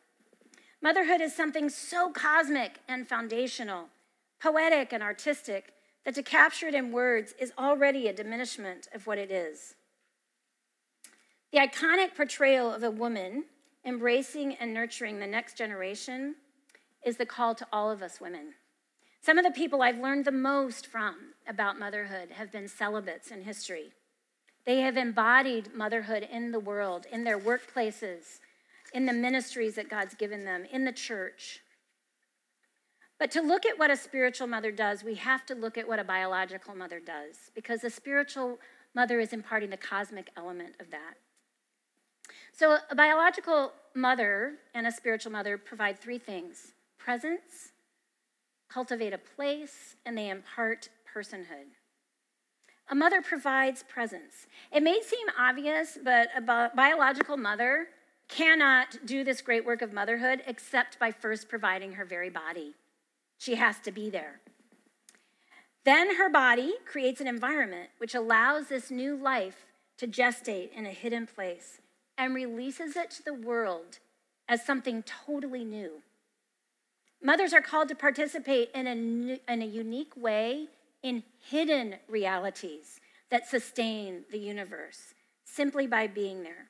Motherhood 0.81 1.21
is 1.21 1.35
something 1.35 1.69
so 1.69 2.11
cosmic 2.11 2.79
and 2.87 3.07
foundational, 3.07 3.89
poetic 4.41 4.93
and 4.93 5.03
artistic, 5.03 5.72
that 6.05 6.15
to 6.15 6.23
capture 6.23 6.67
it 6.67 6.75
in 6.75 6.91
words 6.91 7.33
is 7.39 7.53
already 7.57 8.07
a 8.07 8.13
diminishment 8.13 8.87
of 8.93 9.07
what 9.07 9.17
it 9.17 9.31
is. 9.31 9.75
The 11.51 11.59
iconic 11.59 12.15
portrayal 12.15 12.73
of 12.73 12.83
a 12.83 12.91
woman 12.91 13.45
embracing 13.85 14.55
and 14.55 14.73
nurturing 14.73 15.19
the 15.19 15.27
next 15.27 15.57
generation 15.57 16.35
is 17.05 17.17
the 17.17 17.25
call 17.25 17.53
to 17.55 17.67
all 17.71 17.91
of 17.91 18.01
us 18.01 18.21
women. 18.21 18.53
Some 19.21 19.37
of 19.37 19.45
the 19.45 19.51
people 19.51 19.81
I've 19.81 19.99
learned 19.99 20.25
the 20.25 20.31
most 20.31 20.87
from 20.87 21.15
about 21.47 21.79
motherhood 21.79 22.31
have 22.31 22.51
been 22.51 22.67
celibates 22.67 23.31
in 23.31 23.41
history. 23.41 23.91
They 24.65 24.79
have 24.79 24.97
embodied 24.97 25.73
motherhood 25.73 26.27
in 26.29 26.51
the 26.51 26.59
world, 26.59 27.05
in 27.11 27.23
their 27.23 27.39
workplaces, 27.39 28.39
in 28.93 29.05
the 29.05 29.13
ministries 29.13 29.75
that 29.75 29.89
God's 29.89 30.15
given 30.15 30.45
them, 30.45 30.65
in 30.71 30.85
the 30.85 30.91
church. 30.91 31.61
But 33.19 33.31
to 33.31 33.41
look 33.41 33.65
at 33.65 33.77
what 33.77 33.91
a 33.91 33.95
spiritual 33.95 34.47
mother 34.47 34.71
does, 34.71 35.03
we 35.03 35.15
have 35.15 35.45
to 35.45 35.55
look 35.55 35.77
at 35.77 35.87
what 35.87 35.99
a 35.99 36.03
biological 36.03 36.75
mother 36.75 36.99
does, 36.99 37.51
because 37.55 37.83
a 37.83 37.89
spiritual 37.89 38.59
mother 38.95 39.19
is 39.19 39.33
imparting 39.33 39.69
the 39.69 39.77
cosmic 39.77 40.29
element 40.35 40.75
of 40.79 40.89
that. 40.91 41.15
So, 42.51 42.77
a 42.89 42.95
biological 42.95 43.73
mother 43.95 44.55
and 44.73 44.85
a 44.87 44.91
spiritual 44.91 45.31
mother 45.31 45.57
provide 45.57 45.99
three 45.99 46.19
things 46.19 46.73
presence, 46.97 47.71
cultivate 48.69 49.13
a 49.13 49.17
place, 49.17 49.95
and 50.05 50.17
they 50.17 50.29
impart 50.29 50.89
personhood. 51.15 51.73
A 52.89 52.95
mother 52.95 53.21
provides 53.21 53.83
presence. 53.83 54.47
It 54.71 54.83
may 54.83 55.01
seem 55.01 55.27
obvious, 55.37 55.97
but 56.03 56.29
a 56.35 56.71
biological 56.75 57.37
mother 57.37 57.87
cannot 58.27 59.05
do 59.05 59.23
this 59.23 59.41
great 59.41 59.65
work 59.65 59.81
of 59.81 59.93
motherhood 59.93 60.43
except 60.47 60.99
by 60.99 61.11
first 61.11 61.49
providing 61.49 61.93
her 61.93 62.05
very 62.05 62.29
body. 62.29 62.73
She 63.37 63.55
has 63.55 63.79
to 63.79 63.91
be 63.91 64.09
there. 64.09 64.39
Then 65.85 66.15
her 66.15 66.29
body 66.29 66.75
creates 66.85 67.19
an 67.19 67.27
environment 67.27 67.89
which 67.97 68.15
allows 68.15 68.67
this 68.67 68.89
new 68.89 69.15
life 69.15 69.65
to 69.97 70.07
gestate 70.07 70.71
in 70.71 70.85
a 70.85 70.91
hidden 70.91 71.27
place 71.27 71.81
and 72.17 72.33
releases 72.33 72.95
it 72.95 73.11
to 73.11 73.23
the 73.23 73.33
world 73.33 73.99
as 74.47 74.65
something 74.65 75.03
totally 75.03 75.63
new. 75.63 76.01
Mothers 77.21 77.53
are 77.53 77.61
called 77.61 77.89
to 77.89 77.95
participate 77.95 78.69
in 78.73 78.87
a, 78.87 79.51
in 79.51 79.61
a 79.61 79.65
unique 79.65 80.15
way 80.15 80.67
in 81.01 81.23
hidden 81.39 81.95
realities 82.07 82.99
that 83.29 83.47
sustain 83.47 84.23
the 84.31 84.39
universe 84.39 85.13
simply 85.43 85.87
by 85.87 86.07
being 86.07 86.43
there. 86.43 86.69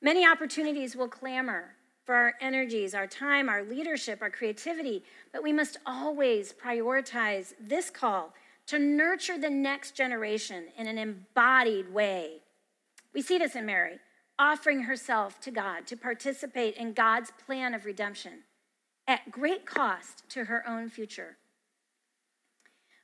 Many 0.00 0.26
opportunities 0.26 0.94
will 0.94 1.08
clamor 1.08 1.76
for 2.04 2.14
our 2.14 2.34
energies, 2.40 2.94
our 2.94 3.06
time, 3.06 3.48
our 3.48 3.62
leadership, 3.62 4.20
our 4.20 4.30
creativity, 4.30 5.02
but 5.32 5.42
we 5.42 5.52
must 5.52 5.78
always 5.86 6.52
prioritize 6.52 7.54
this 7.58 7.90
call 7.90 8.34
to 8.66 8.78
nurture 8.78 9.38
the 9.38 9.50
next 9.50 9.92
generation 9.96 10.64
in 10.76 10.86
an 10.86 10.98
embodied 10.98 11.92
way. 11.92 12.40
We 13.14 13.22
see 13.22 13.38
this 13.38 13.56
in 13.56 13.66
Mary, 13.66 13.98
offering 14.38 14.82
herself 14.82 15.40
to 15.40 15.50
God 15.50 15.86
to 15.86 15.96
participate 15.96 16.76
in 16.76 16.92
God's 16.92 17.30
plan 17.46 17.74
of 17.74 17.84
redemption 17.84 18.44
at 19.06 19.30
great 19.30 19.66
cost 19.66 20.28
to 20.30 20.44
her 20.44 20.66
own 20.68 20.88
future. 20.88 21.36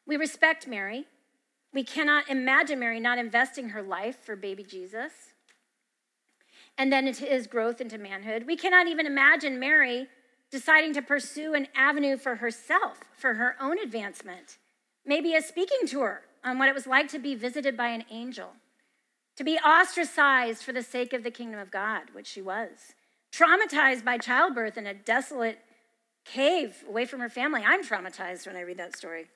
We 0.07 0.17
respect 0.17 0.67
Mary. 0.67 1.07
We 1.73 1.85
cannot 1.85 2.29
imagine 2.29 2.81
Mary 2.81 3.01
not 3.01 3.19
investing 3.19 3.71
her 3.71 3.83
life 3.83 4.17
for 4.25 4.35
baby 4.35 4.65
Jesus 4.65 5.13
and 6.81 6.91
then 6.91 7.07
into 7.07 7.27
his 7.27 7.47
growth 7.47 7.79
into 7.83 7.99
manhood. 7.99 8.47
We 8.47 8.57
cannot 8.57 8.89
even 8.89 9.05
imagine 9.05 9.61
Mary 9.61 10.09
deciding 10.51 10.95
to 10.95 11.03
pursue 11.03 11.53
an 11.53 11.69
avenue 11.77 12.17
for 12.17 12.37
herself, 12.37 13.01
for 13.19 13.35
her 13.35 13.55
own 13.61 13.79
advancement, 13.79 14.57
maybe 15.05 15.35
a 15.35 15.43
speaking 15.43 15.87
tour 15.87 16.23
on 16.43 16.59
what 16.59 16.71
it 16.71 16.75
was 16.75 16.87
like 16.87 17.09
to 17.09 17.19
be 17.19 17.35
visited 17.35 17.77
by 17.77 17.89
an 17.89 18.05
angel, 18.11 18.53
to 19.37 19.45
be 19.45 19.59
ostracized 19.59 20.63
for 20.63 20.73
the 20.73 20.83
sake 20.83 21.13
of 21.13 21.23
the 21.23 21.31
kingdom 21.31 21.61
of 21.61 21.71
God, 21.71 22.05
which 22.15 22.27
she 22.27 22.41
was, 22.41 22.95
traumatized 23.31 24.03
by 24.03 24.17
childbirth 24.17 24.79
in 24.79 24.87
a 24.87 24.95
desolate 24.95 25.59
cave 26.25 26.83
away 26.89 27.05
from 27.05 27.21
her 27.21 27.29
family. 27.29 27.63
I'm 27.63 27.85
traumatized 27.85 28.47
when 28.47 28.57
I 28.57 28.63
read 28.63 28.79
that 28.79 28.97
story. 28.97 29.27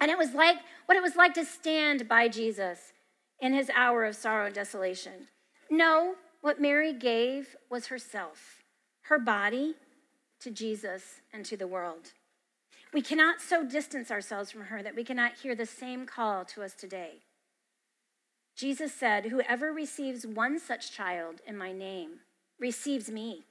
And 0.00 0.10
it 0.10 0.18
was 0.18 0.34
like 0.34 0.56
what 0.86 0.96
it 0.96 1.04
was 1.04 1.14
like 1.14 1.34
to 1.34 1.44
stand 1.44 2.08
by 2.08 2.26
Jesus 2.26 2.92
in 3.40 3.54
his 3.54 3.70
hour 3.76 4.04
of 4.04 4.16
sorrow 4.16 4.46
and 4.46 4.54
desolation. 4.56 5.28
No, 5.70 6.16
what 6.40 6.60
Mary 6.60 6.92
gave 6.92 7.56
was 7.70 7.86
herself, 7.86 8.62
her 9.02 9.18
body 9.18 9.74
to 10.40 10.50
Jesus 10.50 11.20
and 11.32 11.44
to 11.44 11.56
the 11.56 11.66
world. 11.66 12.12
We 12.92 13.02
cannot 13.02 13.40
so 13.40 13.64
distance 13.64 14.10
ourselves 14.10 14.50
from 14.50 14.62
her 14.62 14.82
that 14.82 14.94
we 14.94 15.04
cannot 15.04 15.34
hear 15.42 15.54
the 15.54 15.66
same 15.66 16.06
call 16.06 16.44
to 16.46 16.62
us 16.62 16.74
today. 16.74 17.22
Jesus 18.56 18.92
said, 18.92 19.26
Whoever 19.26 19.72
receives 19.72 20.26
one 20.26 20.58
such 20.58 20.92
child 20.92 21.40
in 21.46 21.56
my 21.56 21.72
name 21.72 22.20
receives 22.58 23.10
me. 23.10 23.44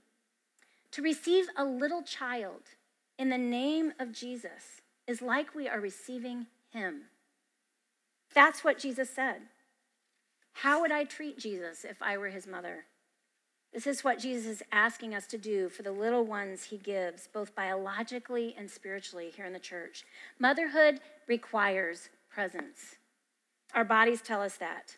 To 0.91 1.01
receive 1.01 1.45
a 1.55 1.63
little 1.63 2.01
child 2.01 2.61
in 3.17 3.29
the 3.29 3.37
name 3.37 3.93
of 3.99 4.11
Jesus 4.11 4.81
is 5.07 5.21
like 5.21 5.55
we 5.55 5.67
are 5.67 5.79
receiving 5.79 6.47
him. 6.71 7.03
That's 8.33 8.63
what 8.63 8.79
Jesus 8.79 9.09
said. 9.09 9.43
How 10.61 10.81
would 10.81 10.91
I 10.91 11.03
treat 11.03 11.37
Jesus 11.37 11.85
if 11.85 12.01
I 12.01 12.17
were 12.17 12.29
his 12.29 12.47
mother? 12.47 12.85
This 13.71 13.85
is 13.85 14.03
what 14.03 14.17
Jesus 14.17 14.47
is 14.47 14.63
asking 14.71 15.13
us 15.13 15.27
to 15.27 15.37
do 15.37 15.69
for 15.69 15.83
the 15.83 15.91
little 15.91 16.23
ones 16.23 16.63
he 16.63 16.79
gives, 16.79 17.27
both 17.27 17.53
biologically 17.53 18.55
and 18.57 18.67
spiritually 18.67 19.31
here 19.35 19.45
in 19.45 19.53
the 19.53 19.59
church. 19.59 20.03
Motherhood 20.39 20.99
requires 21.27 22.09
presence. 22.31 22.95
Our 23.75 23.83
bodies 23.83 24.23
tell 24.23 24.41
us 24.41 24.55
that. 24.55 24.97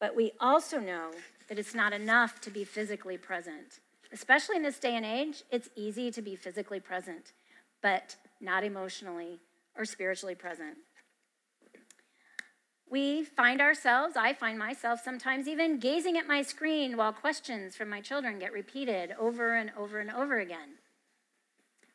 But 0.00 0.16
we 0.16 0.32
also 0.40 0.78
know 0.78 1.10
that 1.50 1.58
it's 1.58 1.74
not 1.74 1.92
enough 1.92 2.40
to 2.40 2.50
be 2.50 2.64
physically 2.64 3.18
present. 3.18 3.80
Especially 4.12 4.56
in 4.56 4.62
this 4.62 4.78
day 4.78 4.96
and 4.96 5.04
age, 5.04 5.42
it's 5.50 5.68
easy 5.76 6.10
to 6.10 6.22
be 6.22 6.36
physically 6.36 6.80
present, 6.80 7.32
but 7.82 8.16
not 8.40 8.64
emotionally 8.64 9.40
or 9.76 9.84
spiritually 9.84 10.34
present 10.34 10.78
we 12.94 13.24
find 13.24 13.60
ourselves, 13.60 14.16
I 14.16 14.34
find 14.34 14.56
myself 14.56 15.00
sometimes 15.02 15.48
even 15.48 15.80
gazing 15.80 16.16
at 16.16 16.28
my 16.28 16.42
screen 16.42 16.96
while 16.96 17.12
questions 17.12 17.74
from 17.74 17.90
my 17.90 18.00
children 18.00 18.38
get 18.38 18.52
repeated 18.52 19.10
over 19.18 19.56
and 19.56 19.72
over 19.76 19.98
and 19.98 20.12
over 20.12 20.38
again. 20.38 20.74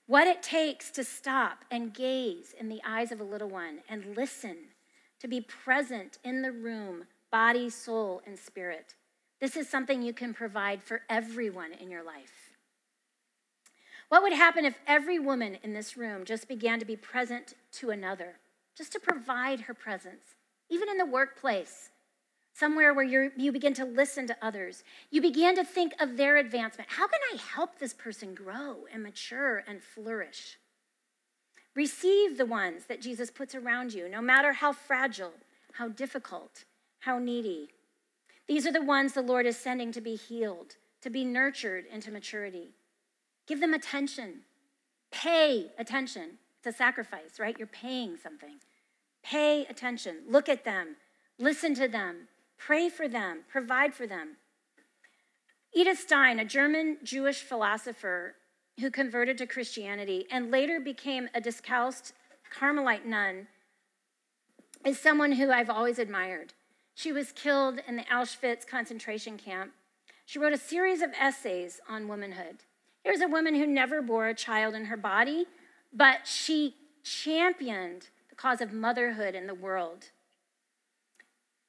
What 0.07 0.27
it 0.27 0.43
takes 0.43 0.91
to 0.91 1.05
stop 1.05 1.63
and 1.71 1.93
gaze 1.93 2.53
in 2.59 2.67
the 2.67 2.81
eyes 2.85 3.13
of 3.13 3.21
a 3.21 3.23
little 3.23 3.47
one 3.47 3.79
and 3.87 4.17
listen, 4.17 4.57
to 5.21 5.29
be 5.29 5.39
present 5.39 6.17
in 6.25 6.41
the 6.41 6.51
room, 6.51 7.05
body, 7.31 7.69
soul, 7.69 8.21
and 8.27 8.37
spirit. 8.37 8.95
This 9.39 9.55
is 9.55 9.69
something 9.69 10.01
you 10.01 10.11
can 10.11 10.33
provide 10.33 10.83
for 10.83 11.03
everyone 11.09 11.71
in 11.71 11.89
your 11.89 12.03
life. 12.03 12.51
What 14.09 14.21
would 14.21 14.33
happen 14.33 14.65
if 14.65 14.77
every 14.85 15.17
woman 15.17 15.59
in 15.63 15.71
this 15.71 15.95
room 15.95 16.25
just 16.25 16.49
began 16.49 16.77
to 16.79 16.85
be 16.85 16.97
present 16.97 17.53
to 17.75 17.89
another, 17.89 18.39
just 18.75 18.91
to 18.91 18.99
provide 18.99 19.61
her 19.61 19.73
presence? 19.73 20.35
Even 20.69 20.89
in 20.89 20.97
the 20.97 21.05
workplace, 21.05 21.89
somewhere 22.53 22.93
where 22.93 23.31
you 23.37 23.51
begin 23.51 23.73
to 23.75 23.85
listen 23.85 24.27
to 24.27 24.37
others. 24.41 24.83
You 25.11 25.21
begin 25.21 25.55
to 25.55 25.63
think 25.63 25.93
of 25.99 26.17
their 26.17 26.37
advancement. 26.37 26.89
How 26.91 27.07
can 27.07 27.19
I 27.33 27.37
help 27.37 27.79
this 27.79 27.93
person 27.93 28.33
grow 28.35 28.85
and 28.91 29.01
mature 29.01 29.63
and 29.67 29.81
flourish? 29.81 30.57
Receive 31.75 32.37
the 32.37 32.45
ones 32.45 32.85
that 32.89 33.01
Jesus 33.01 33.31
puts 33.31 33.55
around 33.55 33.93
you, 33.93 34.09
no 34.09 34.21
matter 34.21 34.53
how 34.53 34.73
fragile, 34.73 35.33
how 35.73 35.87
difficult, 35.87 36.65
how 36.99 37.19
needy. 37.19 37.69
These 38.47 38.67
are 38.67 38.73
the 38.73 38.83
ones 38.83 39.13
the 39.13 39.21
Lord 39.21 39.45
is 39.45 39.55
sending 39.55 39.91
to 39.93 40.01
be 40.01 40.15
healed, 40.15 40.75
to 41.01 41.09
be 41.09 41.23
nurtured 41.23 41.85
into 41.85 42.11
maturity. 42.11 42.73
Give 43.47 43.61
them 43.61 43.73
attention. 43.73 44.41
Pay 45.11 45.71
attention. 45.77 46.39
It's 46.57 46.75
a 46.75 46.77
sacrifice, 46.77 47.39
right? 47.39 47.57
You're 47.57 47.67
paying 47.67 48.17
something. 48.17 48.55
Pay 49.23 49.65
attention, 49.65 50.23
look 50.27 50.49
at 50.49 50.65
them, 50.65 50.95
listen 51.37 51.73
to 51.75 51.87
them, 51.87 52.27
pray 52.57 52.89
for 52.89 53.07
them, 53.07 53.41
provide 53.49 53.93
for 53.93 54.07
them. 54.07 54.37
Edith 55.73 55.99
Stein, 55.99 56.39
a 56.39 56.45
German 56.45 56.97
Jewish 57.03 57.41
philosopher 57.41 58.35
who 58.79 58.89
converted 58.89 59.37
to 59.37 59.45
Christianity 59.45 60.25
and 60.31 60.51
later 60.51 60.79
became 60.79 61.29
a 61.33 61.41
discalced 61.41 62.13
Carmelite 62.49 63.05
nun, 63.05 63.47
is 64.85 64.99
someone 64.99 65.33
who 65.33 65.51
I've 65.51 65.69
always 65.69 65.99
admired. 65.99 66.53
She 66.95 67.11
was 67.11 67.31
killed 67.31 67.79
in 67.87 67.97
the 67.97 68.03
Auschwitz 68.03 68.65
concentration 68.65 69.37
camp. 69.37 69.71
She 70.25 70.39
wrote 70.39 70.53
a 70.53 70.57
series 70.57 71.01
of 71.01 71.11
essays 71.19 71.79
on 71.87 72.07
womanhood. 72.07 72.63
Here's 73.03 73.21
a 73.21 73.27
woman 73.27 73.55
who 73.55 73.65
never 73.65 74.01
bore 74.01 74.27
a 74.27 74.33
child 74.33 74.75
in 74.75 74.85
her 74.85 74.97
body, 74.97 75.45
but 75.93 76.25
she 76.25 76.75
championed 77.03 78.09
cause 78.39 78.61
of 78.61 78.71
motherhood 78.71 79.35
in 79.35 79.47
the 79.47 79.53
world. 79.53 80.05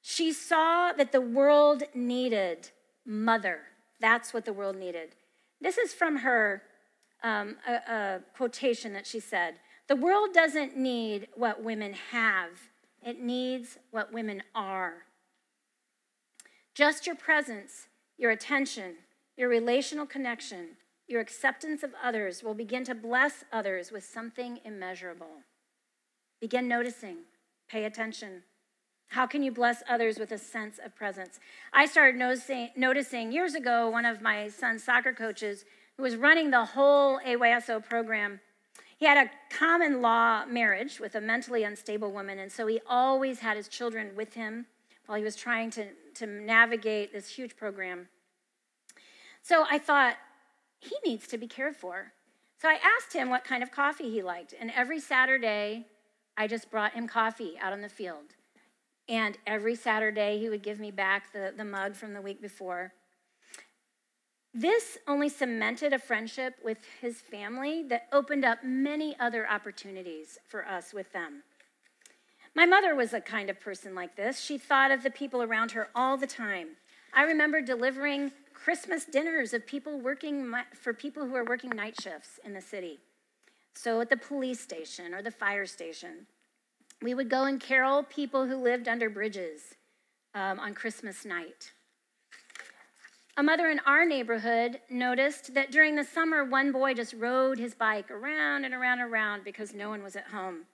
She 0.01 0.31
saw 0.31 0.93
that 0.93 1.11
the 1.11 1.21
world 1.21 1.83
needed 1.93 2.69
mother. 3.05 3.59
That's 3.99 4.33
what 4.33 4.45
the 4.45 4.53
world 4.53 4.77
needed. 4.77 5.15
This 5.59 5.77
is 5.77 5.93
from 5.93 6.17
her 6.17 6.63
um, 7.23 7.57
a, 7.67 7.73
a 7.73 8.19
quotation 8.35 8.93
that 8.93 9.05
she 9.05 9.19
said 9.19 9.55
The 9.87 9.95
world 9.95 10.33
doesn't 10.33 10.77
need 10.77 11.27
what 11.35 11.63
women 11.63 11.93
have, 12.11 12.49
it 13.05 13.19
needs 13.19 13.77
what 13.91 14.13
women 14.13 14.41
are. 14.55 15.03
Just 16.73 17.05
your 17.05 17.15
presence, 17.15 17.87
your 18.17 18.31
attention, 18.31 18.95
your 19.35 19.49
relational 19.49 20.05
connection, 20.05 20.77
your 21.05 21.19
acceptance 21.19 21.83
of 21.83 21.91
others 22.01 22.41
will 22.43 22.53
begin 22.53 22.85
to 22.85 22.95
bless 22.95 23.43
others 23.51 23.91
with 23.91 24.05
something 24.05 24.59
immeasurable. 24.63 25.43
Begin 26.41 26.67
noticing, 26.67 27.17
pay 27.69 27.85
attention. 27.85 28.41
How 29.09 29.27
can 29.27 29.43
you 29.43 29.51
bless 29.51 29.83
others 29.87 30.17
with 30.17 30.31
a 30.31 30.39
sense 30.39 30.79
of 30.83 30.95
presence? 30.95 31.39
I 31.71 31.85
started 31.85 32.17
noticing, 32.17 32.69
noticing 32.75 33.31
years 33.31 33.53
ago, 33.53 33.89
one 33.89 34.05
of 34.05 34.21
my 34.21 34.47
son's 34.49 34.83
soccer 34.83 35.13
coaches, 35.13 35.65
who 35.97 36.03
was 36.03 36.15
running 36.15 36.49
the 36.49 36.65
whole 36.65 37.19
AYSO 37.19 37.87
program, 37.87 38.39
He 38.97 39.05
had 39.05 39.17
a 39.17 39.55
common 39.55 40.01
law 40.01 40.45
marriage 40.45 40.99
with 40.99 41.15
a 41.15 41.21
mentally 41.21 41.63
unstable 41.63 42.11
woman, 42.11 42.39
and 42.39 42.51
so 42.51 42.67
he 42.67 42.79
always 42.87 43.39
had 43.39 43.57
his 43.57 43.67
children 43.67 44.15
with 44.15 44.33
him 44.33 44.65
while 45.05 45.17
he 45.17 45.23
was 45.23 45.35
trying 45.35 45.71
to, 45.71 45.87
to 46.15 46.25
navigate 46.25 47.11
this 47.11 47.27
huge 47.27 47.55
program. 47.55 48.07
So 49.41 49.65
I 49.69 49.77
thought, 49.77 50.17
he 50.79 50.95
needs 51.05 51.27
to 51.27 51.37
be 51.37 51.47
cared 51.47 51.75
for. 51.75 52.13
So 52.59 52.67
I 52.67 52.79
asked 52.97 53.13
him 53.13 53.29
what 53.29 53.43
kind 53.43 53.61
of 53.61 53.71
coffee 53.71 54.09
he 54.09 54.21
liked, 54.23 54.53
and 54.59 54.71
every 54.75 54.99
Saturday, 54.99 55.85
I 56.41 56.47
just 56.47 56.71
brought 56.71 56.93
him 56.93 57.07
coffee 57.07 57.53
out 57.61 57.71
on 57.71 57.81
the 57.81 57.87
field. 57.87 58.33
And 59.07 59.37
every 59.45 59.75
Saturday, 59.75 60.39
he 60.39 60.49
would 60.49 60.63
give 60.63 60.79
me 60.79 60.89
back 60.89 61.31
the, 61.33 61.53
the 61.55 61.63
mug 61.63 61.93
from 61.93 62.15
the 62.15 62.21
week 62.21 62.41
before. 62.41 62.93
This 64.51 64.97
only 65.07 65.29
cemented 65.29 65.93
a 65.93 65.99
friendship 65.99 66.55
with 66.65 66.79
his 66.99 67.21
family 67.21 67.83
that 67.89 68.07
opened 68.11 68.43
up 68.43 68.63
many 68.63 69.15
other 69.19 69.47
opportunities 69.47 70.39
for 70.47 70.67
us 70.67 70.95
with 70.95 71.13
them. 71.13 71.43
My 72.55 72.65
mother 72.65 72.95
was 72.95 73.13
a 73.13 73.21
kind 73.21 73.51
of 73.51 73.59
person 73.59 73.93
like 73.93 74.15
this. 74.15 74.39
She 74.39 74.57
thought 74.57 74.89
of 74.89 75.03
the 75.03 75.11
people 75.11 75.43
around 75.43 75.73
her 75.73 75.89
all 75.93 76.17
the 76.17 76.25
time. 76.25 76.69
I 77.13 77.21
remember 77.21 77.61
delivering 77.61 78.31
Christmas 78.55 79.05
dinners 79.05 79.53
of 79.53 79.67
people 79.67 80.01
working 80.01 80.51
for 80.73 80.91
people 80.91 81.27
who 81.27 81.35
are 81.35 81.45
working 81.45 81.69
night 81.69 82.01
shifts 82.01 82.39
in 82.43 82.53
the 82.53 82.61
city. 82.61 82.97
So 83.73 84.01
at 84.01 84.09
the 84.09 84.17
police 84.17 84.59
station 84.59 85.13
or 85.13 85.21
the 85.21 85.31
fire 85.31 85.65
station, 85.65 86.27
we 87.01 87.13
would 87.13 87.29
go 87.29 87.45
and 87.45 87.59
carol 87.59 88.03
people 88.03 88.47
who 88.47 88.55
lived 88.55 88.87
under 88.87 89.09
bridges 89.09 89.75
um, 90.35 90.59
on 90.59 90.73
Christmas 90.73 91.25
night. 91.25 91.71
A 93.37 93.43
mother 93.43 93.69
in 93.69 93.79
our 93.87 94.05
neighborhood 94.05 94.81
noticed 94.89 95.53
that 95.53 95.71
during 95.71 95.95
the 95.95 96.03
summer, 96.03 96.43
one 96.43 96.71
boy 96.71 96.93
just 96.93 97.13
rode 97.13 97.57
his 97.57 97.73
bike 97.73 98.11
around 98.11 98.65
and 98.65 98.73
around 98.73 98.99
and 98.99 99.11
around 99.11 99.43
because 99.43 99.73
no 99.73 99.89
one 99.89 100.03
was 100.03 100.15
at 100.15 100.27
home. 100.27 100.65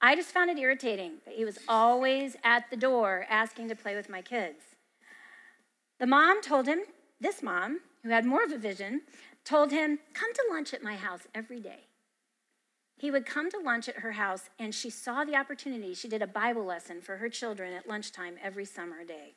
I 0.00 0.14
just 0.14 0.30
found 0.30 0.48
it 0.48 0.58
irritating 0.58 1.14
that 1.24 1.34
he 1.34 1.44
was 1.44 1.58
always 1.68 2.36
at 2.44 2.70
the 2.70 2.76
door 2.76 3.26
asking 3.28 3.68
to 3.68 3.74
play 3.74 3.96
with 3.96 4.08
my 4.08 4.22
kids. 4.22 4.60
The 5.98 6.06
mom 6.06 6.40
told 6.40 6.66
him, 6.66 6.80
this 7.20 7.42
mom, 7.42 7.80
who 8.04 8.10
had 8.10 8.24
more 8.24 8.44
of 8.44 8.52
a 8.52 8.58
vision, 8.58 9.02
told 9.44 9.72
him, 9.72 9.98
Come 10.14 10.32
to 10.32 10.44
lunch 10.50 10.72
at 10.72 10.84
my 10.84 10.94
house 10.94 11.26
every 11.34 11.58
day. 11.58 11.87
He 12.98 13.12
would 13.12 13.24
come 13.24 13.48
to 13.50 13.58
lunch 13.58 13.88
at 13.88 13.98
her 13.98 14.12
house, 14.12 14.50
and 14.58 14.74
she 14.74 14.90
saw 14.90 15.24
the 15.24 15.36
opportunity. 15.36 15.94
She 15.94 16.08
did 16.08 16.20
a 16.20 16.26
Bible 16.26 16.64
lesson 16.64 17.00
for 17.00 17.18
her 17.18 17.28
children 17.28 17.72
at 17.72 17.88
lunchtime 17.88 18.34
every 18.42 18.64
summer 18.64 19.04
day. 19.04 19.34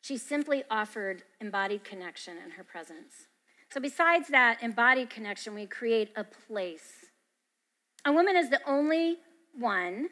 She 0.00 0.16
simply 0.16 0.64
offered 0.68 1.22
embodied 1.40 1.84
connection 1.84 2.36
in 2.44 2.52
her 2.52 2.64
presence. 2.64 3.28
So, 3.70 3.80
besides 3.80 4.28
that 4.28 4.62
embodied 4.62 5.10
connection, 5.10 5.54
we 5.54 5.64
create 5.64 6.10
a 6.16 6.24
place. 6.24 7.06
A 8.04 8.12
woman 8.12 8.36
is 8.36 8.50
the 8.50 8.60
only 8.66 9.18
one 9.56 10.08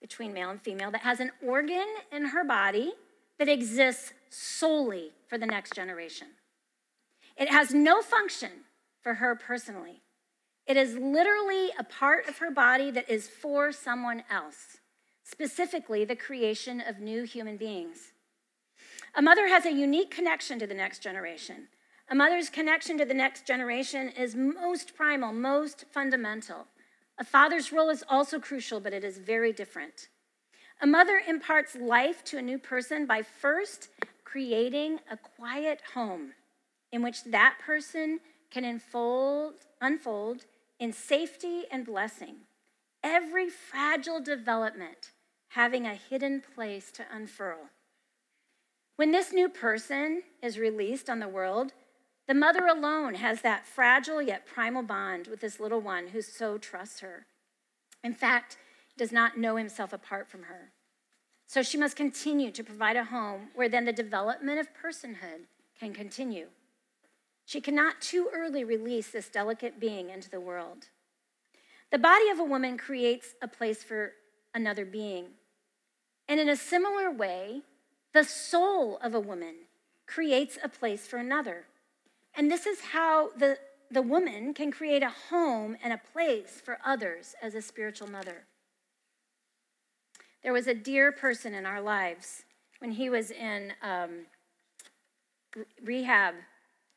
between 0.00 0.32
male 0.32 0.48
and 0.48 0.60
female 0.60 0.90
that 0.90 1.02
has 1.02 1.20
an 1.20 1.32
organ 1.46 1.86
in 2.10 2.26
her 2.26 2.44
body 2.44 2.94
that 3.38 3.48
exists 3.48 4.14
solely 4.30 5.12
for 5.28 5.36
the 5.36 5.46
next 5.46 5.74
generation. 5.74 6.28
It 7.36 7.50
has 7.50 7.74
no 7.74 8.00
function 8.00 8.50
for 9.02 9.14
her 9.14 9.34
personally. 9.34 10.00
It 10.70 10.76
is 10.76 10.94
literally 10.94 11.70
a 11.76 11.82
part 11.82 12.28
of 12.28 12.38
her 12.38 12.52
body 12.52 12.92
that 12.92 13.10
is 13.10 13.26
for 13.26 13.72
someone 13.72 14.22
else, 14.30 14.78
specifically 15.24 16.04
the 16.04 16.14
creation 16.14 16.80
of 16.80 17.00
new 17.00 17.24
human 17.24 17.56
beings. 17.56 18.12
A 19.16 19.20
mother 19.20 19.48
has 19.48 19.66
a 19.66 19.72
unique 19.72 20.12
connection 20.12 20.60
to 20.60 20.68
the 20.68 20.74
next 20.74 21.02
generation. 21.02 21.66
A 22.08 22.14
mother's 22.14 22.48
connection 22.48 22.96
to 22.98 23.04
the 23.04 23.14
next 23.14 23.48
generation 23.48 24.10
is 24.10 24.36
most 24.36 24.94
primal, 24.94 25.32
most 25.32 25.86
fundamental. 25.90 26.68
A 27.18 27.24
father's 27.24 27.72
role 27.72 27.90
is 27.90 28.04
also 28.08 28.38
crucial, 28.38 28.78
but 28.78 28.92
it 28.92 29.02
is 29.02 29.18
very 29.18 29.52
different. 29.52 30.06
A 30.80 30.86
mother 30.86 31.20
imparts 31.26 31.74
life 31.74 32.22
to 32.26 32.38
a 32.38 32.42
new 32.42 32.60
person 32.60 33.06
by 33.06 33.22
first 33.22 33.88
creating 34.22 35.00
a 35.10 35.16
quiet 35.16 35.80
home 35.94 36.34
in 36.92 37.02
which 37.02 37.24
that 37.24 37.56
person 37.60 38.20
can 38.52 38.64
unfold, 38.64 39.54
unfold 39.80 40.44
in 40.80 40.92
safety 40.94 41.64
and 41.70 41.84
blessing. 41.84 42.36
Every 43.04 43.48
fragile 43.48 44.20
development 44.20 45.12
having 45.50 45.86
a 45.86 45.94
hidden 45.94 46.42
place 46.54 46.90
to 46.92 47.04
unfurl. 47.12 47.68
When 48.96 49.12
this 49.12 49.32
new 49.32 49.48
person 49.48 50.22
is 50.42 50.58
released 50.58 51.08
on 51.08 51.20
the 51.20 51.28
world, 51.28 51.72
the 52.26 52.34
mother 52.34 52.66
alone 52.66 53.14
has 53.14 53.42
that 53.42 53.66
fragile 53.66 54.22
yet 54.22 54.46
primal 54.46 54.82
bond 54.82 55.26
with 55.26 55.40
this 55.40 55.60
little 55.60 55.80
one 55.80 56.08
who 56.08 56.22
so 56.22 56.58
trusts 56.58 57.00
her. 57.00 57.26
In 58.02 58.14
fact, 58.14 58.56
does 58.96 59.12
not 59.12 59.38
know 59.38 59.56
himself 59.56 59.92
apart 59.92 60.28
from 60.28 60.44
her. 60.44 60.72
So 61.46 61.62
she 61.62 61.76
must 61.76 61.96
continue 61.96 62.50
to 62.52 62.62
provide 62.62 62.96
a 62.96 63.04
home 63.04 63.48
where 63.54 63.68
then 63.68 63.84
the 63.84 63.92
development 63.92 64.60
of 64.60 64.68
personhood 64.74 65.46
can 65.78 65.92
continue. 65.92 66.46
She 67.50 67.60
cannot 67.60 68.00
too 68.00 68.28
early 68.32 68.62
release 68.62 69.10
this 69.10 69.28
delicate 69.28 69.80
being 69.80 70.08
into 70.08 70.30
the 70.30 70.38
world. 70.38 70.86
The 71.90 71.98
body 71.98 72.28
of 72.28 72.38
a 72.38 72.44
woman 72.44 72.78
creates 72.78 73.34
a 73.42 73.48
place 73.48 73.82
for 73.82 74.12
another 74.54 74.84
being. 74.84 75.30
And 76.28 76.38
in 76.38 76.48
a 76.48 76.54
similar 76.54 77.10
way, 77.10 77.62
the 78.14 78.22
soul 78.22 78.98
of 79.02 79.16
a 79.16 79.18
woman 79.18 79.66
creates 80.06 80.58
a 80.62 80.68
place 80.68 81.08
for 81.08 81.16
another. 81.16 81.64
And 82.36 82.48
this 82.48 82.66
is 82.66 82.78
how 82.92 83.30
the, 83.36 83.58
the 83.90 84.00
woman 84.00 84.54
can 84.54 84.70
create 84.70 85.02
a 85.02 85.10
home 85.10 85.76
and 85.82 85.92
a 85.92 86.00
place 86.12 86.62
for 86.64 86.78
others 86.86 87.34
as 87.42 87.56
a 87.56 87.62
spiritual 87.62 88.08
mother. 88.08 88.44
There 90.44 90.52
was 90.52 90.68
a 90.68 90.74
dear 90.74 91.10
person 91.10 91.54
in 91.54 91.66
our 91.66 91.80
lives 91.80 92.44
when 92.78 92.92
he 92.92 93.10
was 93.10 93.32
in 93.32 93.72
um, 93.82 94.26
rehab. 95.82 96.34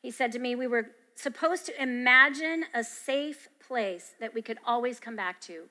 He 0.04 0.10
said 0.10 0.32
to 0.32 0.38
me, 0.38 0.54
We 0.54 0.66
were 0.66 0.90
supposed 1.14 1.64
to 1.64 1.82
imagine 1.82 2.66
a 2.74 2.84
safe 2.84 3.48
place 3.58 4.12
that 4.20 4.34
we 4.34 4.42
could 4.42 4.58
always 4.66 5.00
come 5.00 5.16
back 5.16 5.40
to. 5.42 5.62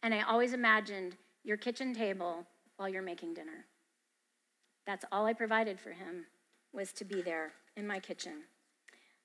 And 0.00 0.14
I 0.14 0.22
always 0.22 0.52
imagined 0.52 1.16
your 1.42 1.56
kitchen 1.56 1.92
table 1.92 2.46
while 2.76 2.88
you're 2.88 3.02
making 3.02 3.34
dinner. 3.34 3.66
That's 4.86 5.04
all 5.10 5.26
I 5.26 5.32
provided 5.32 5.80
for 5.80 5.90
him 5.90 6.26
was 6.72 6.92
to 6.92 7.04
be 7.04 7.20
there 7.20 7.50
in 7.76 7.84
my 7.84 7.98
kitchen. 7.98 8.44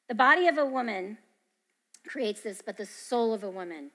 The 0.10 0.15
body 0.15 0.47
of 0.47 0.58
a 0.58 0.65
woman 0.65 1.19
creates 2.08 2.41
this, 2.41 2.63
but 2.65 2.75
the 2.75 2.88
soul 2.88 3.36
of 3.36 3.43
a 3.43 3.49
woman 3.51 3.91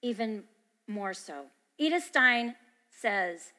even 0.00 0.44
more 0.88 1.12
so. 1.12 1.48
Edith 1.76 2.04
Stein 2.04 2.54
says, 2.88 3.52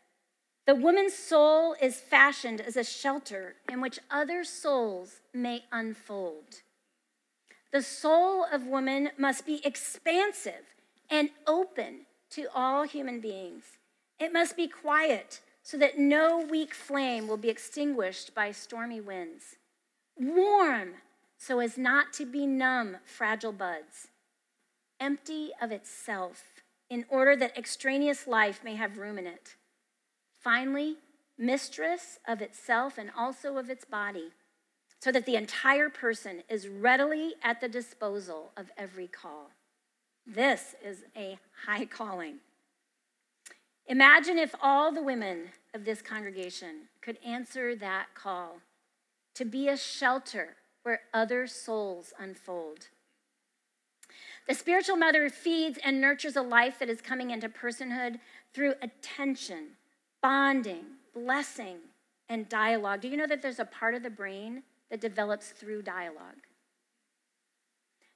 The 0.65 0.75
woman's 0.75 1.13
soul 1.13 1.75
is 1.79 1.97
fashioned 1.97 2.59
as 2.59 2.75
a 2.75 2.83
shelter 2.83 3.55
in 3.69 3.81
which 3.81 3.99
other 4.09 4.43
souls 4.43 5.21
may 5.31 5.65
unfold. 5.71 6.61
The 7.71 7.83
soul 7.83 8.45
of 8.51 8.65
woman 8.65 9.11
must 9.17 9.45
be 9.45 9.61
expansive 9.63 10.73
and 11.09 11.29
open 11.45 12.07
to 12.31 12.47
all 12.55 12.83
human 12.83 13.19
beings. 13.19 13.63
It 14.19 14.33
must 14.33 14.55
be 14.55 14.67
quiet 14.67 15.41
so 15.61 15.77
that 15.77 15.99
no 15.99 16.39
weak 16.39 16.73
flame 16.73 17.27
will 17.27 17.37
be 17.37 17.49
extinguished 17.49 18.33
by 18.33 18.51
stormy 18.51 19.01
winds. 19.01 19.57
Warm, 20.17 20.95
so 21.37 21.59
as 21.59 21.77
not 21.77 22.13
to 22.13 22.25
be 22.25 22.47
numb 22.47 22.97
fragile 23.03 23.51
buds. 23.51 24.07
Empty 24.99 25.51
of 25.61 25.71
itself, 25.71 26.43
in 26.89 27.05
order 27.09 27.35
that 27.35 27.57
extraneous 27.57 28.25
life 28.25 28.63
may 28.63 28.75
have 28.75 28.97
room 28.97 29.19
in 29.19 29.27
it. 29.27 29.55
Finally, 30.45 30.97
mistress 31.39 32.19
of 32.27 32.39
itself 32.39 32.99
and 32.99 33.09
also 33.17 33.57
of 33.57 33.67
its 33.67 33.83
body, 33.83 34.29
so 34.99 35.11
that 35.11 35.25
the 35.25 35.35
entire 35.35 35.89
person 35.89 36.43
is 36.47 36.67
readily 36.67 37.33
at 37.41 37.59
the 37.61 37.67
disposal 37.67 38.51
of 38.55 38.69
every 38.77 39.07
call. 39.07 39.49
This 40.27 40.75
is 40.85 41.03
a 41.17 41.39
high 41.65 41.85
calling. 41.85 42.35
Imagine 43.87 44.37
if 44.37 44.53
all 44.61 44.91
the 44.91 45.01
women 45.01 45.49
of 45.73 45.83
this 45.83 46.03
congregation 46.03 46.89
could 47.01 47.17
answer 47.25 47.75
that 47.77 48.13
call 48.13 48.57
to 49.33 49.45
be 49.45 49.67
a 49.67 49.75
shelter 49.75 50.57
where 50.83 51.01
other 51.11 51.47
souls 51.47 52.13
unfold. 52.19 52.89
The 54.47 54.53
spiritual 54.53 54.95
mother 54.95 55.27
feeds 55.31 55.79
and 55.83 55.99
nurtures 55.99 56.35
a 56.35 56.43
life 56.43 56.77
that 56.77 56.89
is 56.89 57.01
coming 57.01 57.31
into 57.31 57.49
personhood 57.49 58.19
through 58.53 58.75
attention, 58.83 59.77
bonding, 60.25 60.85
blessing, 61.13 61.77
and 62.29 62.49
dialogue. 62.49 62.99
Do 62.99 63.07
you 63.07 63.15
know 63.15 63.27
that 63.27 63.43
there's 63.43 63.59
a 63.59 63.65
part 63.65 63.93
of 63.93 64.01
the 64.01 64.09
brain 64.09 64.63
that 64.89 64.99
develops 64.99 65.49
through 65.49 65.83
dialogue? 65.83 66.47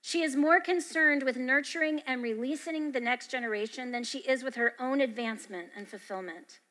She 0.01 0.23
is 0.23 0.35
more 0.35 0.59
concerned 0.59 1.21
with 1.21 1.37
nurturing 1.37 1.99
and 2.07 2.23
releasing 2.23 2.93
the 2.93 2.99
next 2.99 3.29
generation 3.29 3.91
than 3.91 4.03
she 4.03 4.19
is 4.21 4.41
with 4.41 4.55
her 4.55 4.73
own 4.79 5.01
advancement 5.01 5.67
and 5.77 5.87
fulfillment. 5.87 6.61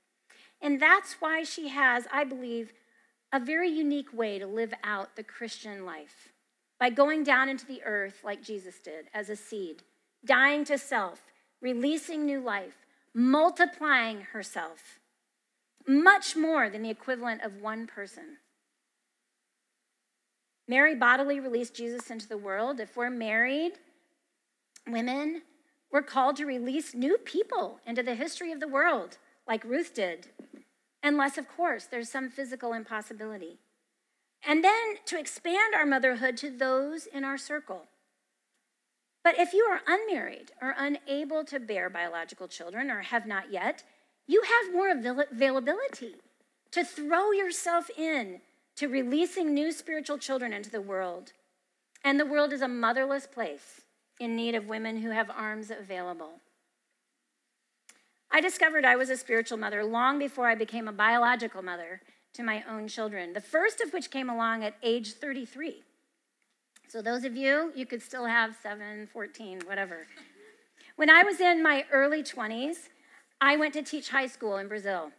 And 0.60 0.82
that's 0.82 1.20
why 1.20 1.44
she 1.44 1.68
has, 1.68 2.08
I 2.12 2.24
believe, 2.24 2.72
a 3.32 3.38
very 3.38 3.68
unique 3.70 4.12
way 4.12 4.40
to 4.40 4.46
live 4.48 4.74
out 4.82 5.14
the 5.14 5.22
Christian 5.22 5.86
life 5.86 6.32
by 6.80 6.90
going 6.90 7.22
down 7.22 7.48
into 7.48 7.64
the 7.64 7.84
earth 7.84 8.22
like 8.24 8.42
Jesus 8.42 8.80
did 8.80 9.06
as 9.14 9.30
a 9.30 9.36
seed 9.36 9.84
dying 10.24 10.64
to 10.64 10.76
self, 10.78 11.22
releasing 11.60 12.26
new 12.26 12.40
life, 12.40 12.88
multiplying 13.14 14.22
herself, 14.32 14.97
much 15.88 16.36
more 16.36 16.68
than 16.68 16.82
the 16.82 16.90
equivalent 16.90 17.42
of 17.42 17.62
one 17.62 17.86
person. 17.86 18.36
Mary 20.68 20.94
bodily 20.94 21.40
released 21.40 21.74
Jesus 21.74 22.10
into 22.10 22.28
the 22.28 22.36
world. 22.36 22.78
If 22.78 22.96
we're 22.96 23.08
married, 23.08 23.72
women, 24.86 25.42
we're 25.90 26.02
called 26.02 26.36
to 26.36 26.44
release 26.44 26.94
new 26.94 27.16
people 27.16 27.80
into 27.86 28.02
the 28.02 28.14
history 28.14 28.52
of 28.52 28.60
the 28.60 28.68
world, 28.68 29.16
like 29.46 29.64
Ruth 29.64 29.94
did. 29.94 30.26
Unless, 31.02 31.38
of 31.38 31.48
course, 31.48 31.86
there's 31.86 32.10
some 32.10 32.28
physical 32.28 32.74
impossibility. 32.74 33.58
And 34.46 34.62
then 34.62 34.96
to 35.06 35.18
expand 35.18 35.74
our 35.74 35.86
motherhood 35.86 36.36
to 36.38 36.50
those 36.50 37.06
in 37.06 37.24
our 37.24 37.38
circle. 37.38 37.86
But 39.24 39.38
if 39.38 39.52
you 39.52 39.64
are 39.64 39.80
unmarried 39.86 40.52
or 40.60 40.74
unable 40.76 41.44
to 41.46 41.58
bear 41.58 41.88
biological 41.88 42.48
children 42.48 42.90
or 42.90 43.00
have 43.00 43.26
not 43.26 43.52
yet, 43.52 43.84
you 44.28 44.42
have 44.42 44.72
more 44.72 44.90
availability 44.90 46.14
to 46.70 46.84
throw 46.84 47.32
yourself 47.32 47.90
in 47.96 48.40
to 48.76 48.86
releasing 48.86 49.52
new 49.52 49.72
spiritual 49.72 50.18
children 50.18 50.52
into 50.52 50.70
the 50.70 50.80
world. 50.80 51.32
And 52.04 52.20
the 52.20 52.26
world 52.26 52.52
is 52.52 52.62
a 52.62 52.68
motherless 52.68 53.26
place 53.26 53.80
in 54.20 54.36
need 54.36 54.54
of 54.54 54.68
women 54.68 54.98
who 54.98 55.10
have 55.10 55.30
arms 55.30 55.70
available. 55.70 56.34
I 58.30 58.40
discovered 58.40 58.84
I 58.84 58.96
was 58.96 59.10
a 59.10 59.16
spiritual 59.16 59.58
mother 59.58 59.82
long 59.82 60.18
before 60.18 60.46
I 60.46 60.54
became 60.54 60.86
a 60.86 60.92
biological 60.92 61.62
mother 61.62 62.02
to 62.34 62.42
my 62.42 62.62
own 62.70 62.86
children, 62.86 63.32
the 63.32 63.40
first 63.40 63.80
of 63.80 63.92
which 63.92 64.10
came 64.10 64.28
along 64.28 64.62
at 64.62 64.74
age 64.82 65.14
33. 65.14 65.82
So, 66.88 67.02
those 67.02 67.24
of 67.24 67.36
you, 67.36 67.72
you 67.74 67.84
could 67.84 68.02
still 68.02 68.26
have 68.26 68.56
7, 68.62 69.08
14, 69.12 69.62
whatever. 69.66 70.06
When 70.96 71.10
I 71.10 71.22
was 71.22 71.40
in 71.40 71.62
my 71.62 71.84
early 71.90 72.22
20s, 72.22 72.88
I 73.40 73.56
went 73.56 73.74
to 73.74 73.82
teach 73.82 74.10
high 74.10 74.26
school 74.26 74.56
in 74.56 74.68
Brazil. 74.68 75.12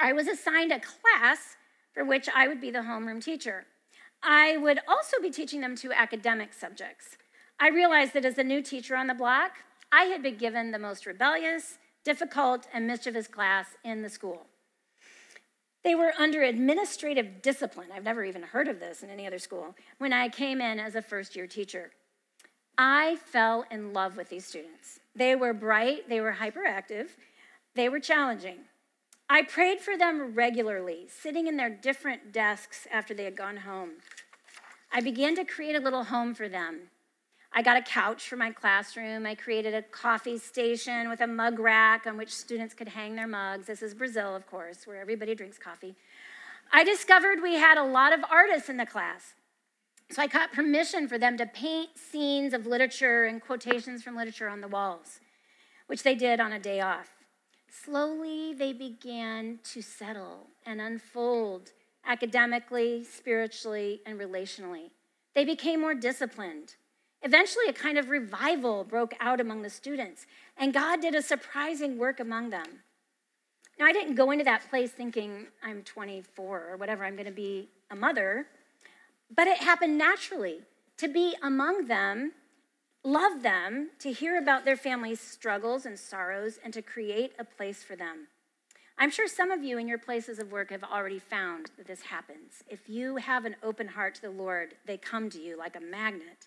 I 0.00 0.12
was 0.12 0.26
assigned 0.26 0.72
a 0.72 0.80
class 0.80 1.56
for 1.92 2.04
which 2.04 2.28
I 2.34 2.48
would 2.48 2.60
be 2.60 2.70
the 2.70 2.80
homeroom 2.80 3.22
teacher. 3.22 3.66
I 4.22 4.56
would 4.56 4.80
also 4.88 5.20
be 5.20 5.30
teaching 5.30 5.60
them 5.60 5.76
two 5.76 5.92
academic 5.92 6.54
subjects. 6.54 7.18
I 7.60 7.68
realized 7.68 8.14
that 8.14 8.24
as 8.24 8.38
a 8.38 8.44
new 8.44 8.62
teacher 8.62 8.96
on 8.96 9.08
the 9.08 9.14
block, 9.14 9.52
I 9.90 10.04
had 10.04 10.22
been 10.22 10.36
given 10.36 10.70
the 10.70 10.78
most 10.78 11.04
rebellious, 11.04 11.78
difficult, 12.02 12.66
and 12.72 12.86
mischievous 12.86 13.28
class 13.28 13.66
in 13.84 14.02
the 14.02 14.08
school. 14.08 14.46
They 15.84 15.94
were 15.94 16.12
under 16.18 16.42
administrative 16.42 17.42
discipline. 17.42 17.88
I've 17.94 18.04
never 18.04 18.24
even 18.24 18.42
heard 18.42 18.68
of 18.68 18.80
this 18.80 19.02
in 19.02 19.10
any 19.10 19.26
other 19.26 19.38
school 19.38 19.74
when 19.98 20.12
I 20.12 20.28
came 20.28 20.60
in 20.60 20.78
as 20.78 20.94
a 20.94 21.02
first 21.02 21.36
year 21.36 21.46
teacher. 21.46 21.90
I 22.78 23.16
fell 23.16 23.64
in 23.70 23.92
love 23.92 24.16
with 24.16 24.28
these 24.28 24.44
students. 24.44 25.00
They 25.14 25.36
were 25.36 25.52
bright, 25.52 26.08
they 26.08 26.20
were 26.20 26.36
hyperactive, 26.40 27.08
they 27.74 27.88
were 27.88 28.00
challenging. 28.00 28.58
I 29.28 29.42
prayed 29.42 29.80
for 29.80 29.96
them 29.96 30.34
regularly, 30.34 31.06
sitting 31.08 31.46
in 31.46 31.56
their 31.56 31.70
different 31.70 32.32
desks 32.32 32.86
after 32.92 33.14
they 33.14 33.24
had 33.24 33.36
gone 33.36 33.58
home. 33.58 33.92
I 34.92 35.00
began 35.00 35.34
to 35.36 35.44
create 35.44 35.76
a 35.76 35.80
little 35.80 36.04
home 36.04 36.34
for 36.34 36.48
them. 36.48 36.90
I 37.54 37.62
got 37.62 37.76
a 37.76 37.82
couch 37.82 38.28
for 38.28 38.36
my 38.36 38.50
classroom. 38.50 39.26
I 39.26 39.34
created 39.34 39.74
a 39.74 39.82
coffee 39.82 40.38
station 40.38 41.10
with 41.10 41.20
a 41.20 41.26
mug 41.26 41.58
rack 41.58 42.06
on 42.06 42.16
which 42.16 42.34
students 42.34 42.72
could 42.72 42.88
hang 42.88 43.14
their 43.14 43.26
mugs. 43.26 43.66
This 43.66 43.82
is 43.82 43.94
Brazil, 43.94 44.34
of 44.34 44.46
course, 44.46 44.86
where 44.86 45.00
everybody 45.00 45.34
drinks 45.34 45.58
coffee. 45.58 45.94
I 46.72 46.84
discovered 46.84 47.42
we 47.42 47.54
had 47.54 47.76
a 47.76 47.84
lot 47.84 48.14
of 48.14 48.20
artists 48.30 48.70
in 48.70 48.78
the 48.78 48.86
class. 48.86 49.34
So 50.12 50.20
I 50.20 50.26
got 50.26 50.52
permission 50.52 51.08
for 51.08 51.16
them 51.16 51.38
to 51.38 51.46
paint 51.46 51.96
scenes 51.96 52.52
of 52.52 52.66
literature 52.66 53.24
and 53.24 53.40
quotations 53.40 54.02
from 54.02 54.14
literature 54.14 54.46
on 54.46 54.60
the 54.60 54.68
walls, 54.68 55.20
which 55.86 56.02
they 56.02 56.14
did 56.14 56.38
on 56.38 56.52
a 56.52 56.58
day 56.58 56.82
off. 56.82 57.08
Slowly, 57.70 58.52
they 58.52 58.74
began 58.74 59.60
to 59.72 59.80
settle 59.80 60.48
and 60.66 60.82
unfold 60.82 61.70
academically, 62.04 63.04
spiritually, 63.04 64.02
and 64.04 64.20
relationally. 64.20 64.90
They 65.34 65.46
became 65.46 65.80
more 65.80 65.94
disciplined. 65.94 66.74
Eventually, 67.22 67.68
a 67.68 67.72
kind 67.72 67.96
of 67.96 68.10
revival 68.10 68.84
broke 68.84 69.14
out 69.18 69.40
among 69.40 69.62
the 69.62 69.70
students, 69.70 70.26
and 70.58 70.74
God 70.74 71.00
did 71.00 71.14
a 71.14 71.22
surprising 71.22 71.96
work 71.96 72.20
among 72.20 72.50
them. 72.50 72.82
Now, 73.78 73.86
I 73.86 73.92
didn't 73.94 74.16
go 74.16 74.30
into 74.30 74.44
that 74.44 74.68
place 74.68 74.90
thinking 74.90 75.46
I'm 75.62 75.82
24 75.84 76.68
or 76.72 76.76
whatever, 76.76 77.02
I'm 77.02 77.14
going 77.14 77.24
to 77.24 77.32
be 77.32 77.70
a 77.90 77.96
mother, 77.96 78.46
but 79.34 79.46
it 79.46 79.58
happened 79.58 79.96
naturally 79.96 80.60
to 80.98 81.08
be 81.08 81.34
among 81.42 81.86
them 81.86 82.32
love 83.04 83.42
them, 83.42 83.90
to 83.98 84.12
hear 84.12 84.38
about 84.38 84.64
their 84.64 84.76
family's 84.76 85.20
struggles 85.20 85.86
and 85.86 85.98
sorrows, 85.98 86.58
and 86.64 86.72
to 86.72 86.82
create 86.82 87.32
a 87.38 87.44
place 87.44 87.82
for 87.82 87.96
them. 87.96 88.28
I'm 88.98 89.10
sure 89.10 89.26
some 89.26 89.50
of 89.50 89.64
you 89.64 89.78
in 89.78 89.88
your 89.88 89.98
places 89.98 90.38
of 90.38 90.52
work 90.52 90.70
have 90.70 90.84
already 90.84 91.18
found 91.18 91.70
that 91.76 91.86
this 91.86 92.02
happens. 92.02 92.62
If 92.68 92.88
you 92.88 93.16
have 93.16 93.44
an 93.44 93.56
open 93.62 93.88
heart 93.88 94.14
to 94.16 94.22
the 94.22 94.30
Lord, 94.30 94.74
they 94.86 94.96
come 94.96 95.30
to 95.30 95.40
you 95.40 95.56
like 95.56 95.74
a 95.74 95.80
magnet. 95.80 96.46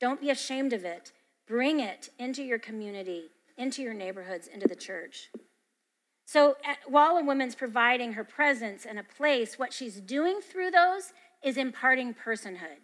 Don't 0.00 0.20
be 0.20 0.30
ashamed 0.30 0.72
of 0.72 0.84
it. 0.84 1.12
Bring 1.46 1.78
it 1.78 2.08
into 2.18 2.42
your 2.42 2.58
community, 2.58 3.24
into 3.56 3.82
your 3.82 3.94
neighborhoods, 3.94 4.48
into 4.48 4.66
the 4.66 4.74
church. 4.74 5.30
So, 6.26 6.56
while 6.86 7.18
a 7.18 7.22
woman's 7.22 7.54
providing 7.54 8.14
her 8.14 8.24
presence 8.24 8.86
and 8.86 8.98
a 8.98 9.04
place, 9.04 9.58
what 9.58 9.74
she's 9.74 10.00
doing 10.00 10.40
through 10.40 10.70
those 10.70 11.12
is 11.44 11.56
imparting 11.56 12.14
personhood. 12.14 12.80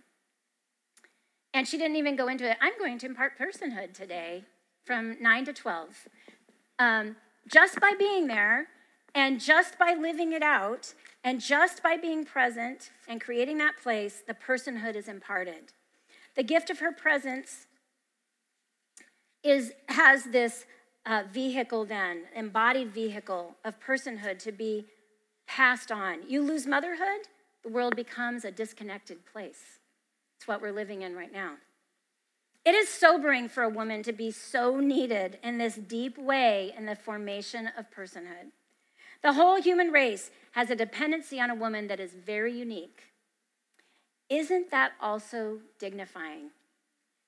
And 1.52 1.66
she 1.66 1.78
didn't 1.78 1.96
even 1.96 2.14
go 2.14 2.28
into 2.28 2.48
it. 2.48 2.56
I'm 2.60 2.78
going 2.78 2.98
to 2.98 3.06
impart 3.06 3.38
personhood 3.38 3.94
today 3.94 4.44
from 4.84 5.16
9 5.20 5.46
to 5.46 5.52
12. 5.52 6.08
Um, 6.78 7.16
just 7.50 7.80
by 7.80 7.94
being 7.98 8.28
there 8.28 8.68
and 9.14 9.40
just 9.40 9.78
by 9.78 9.94
living 9.94 10.32
it 10.32 10.42
out 10.42 10.94
and 11.24 11.40
just 11.40 11.82
by 11.82 11.96
being 11.96 12.24
present 12.24 12.90
and 13.08 13.20
creating 13.20 13.58
that 13.58 13.76
place, 13.82 14.22
the 14.26 14.34
personhood 14.34 14.94
is 14.94 15.08
imparted. 15.08 15.72
The 16.36 16.44
gift 16.44 16.70
of 16.70 16.78
her 16.78 16.92
presence 16.92 17.66
is, 19.42 19.72
has 19.88 20.24
this 20.24 20.66
uh, 21.06 21.24
vehicle, 21.32 21.84
then, 21.84 22.24
embodied 22.36 22.92
vehicle 22.92 23.56
of 23.64 23.80
personhood 23.80 24.38
to 24.40 24.52
be 24.52 24.86
passed 25.48 25.90
on. 25.90 26.28
You 26.28 26.42
lose 26.42 26.66
motherhood, 26.66 27.26
the 27.62 27.68
world 27.68 27.96
becomes 27.96 28.44
a 28.44 28.50
disconnected 28.50 29.26
place. 29.26 29.78
It's 30.36 30.48
what 30.48 30.62
we're 30.62 30.72
living 30.72 31.02
in 31.02 31.14
right 31.14 31.32
now. 31.32 31.54
It 32.64 32.74
is 32.74 32.88
sobering 32.88 33.48
for 33.48 33.62
a 33.62 33.68
woman 33.68 34.02
to 34.02 34.12
be 34.12 34.30
so 34.30 34.80
needed 34.80 35.38
in 35.42 35.58
this 35.58 35.76
deep 35.76 36.18
way 36.18 36.74
in 36.76 36.86
the 36.86 36.96
formation 36.96 37.70
of 37.76 37.90
personhood. 37.90 38.52
The 39.22 39.34
whole 39.34 39.60
human 39.60 39.90
race 39.90 40.30
has 40.52 40.70
a 40.70 40.76
dependency 40.76 41.40
on 41.40 41.50
a 41.50 41.54
woman 41.54 41.88
that 41.88 42.00
is 42.00 42.12
very 42.12 42.52
unique. 42.52 43.02
Isn't 44.28 44.70
that 44.70 44.92
also 45.00 45.60
dignifying? 45.78 46.50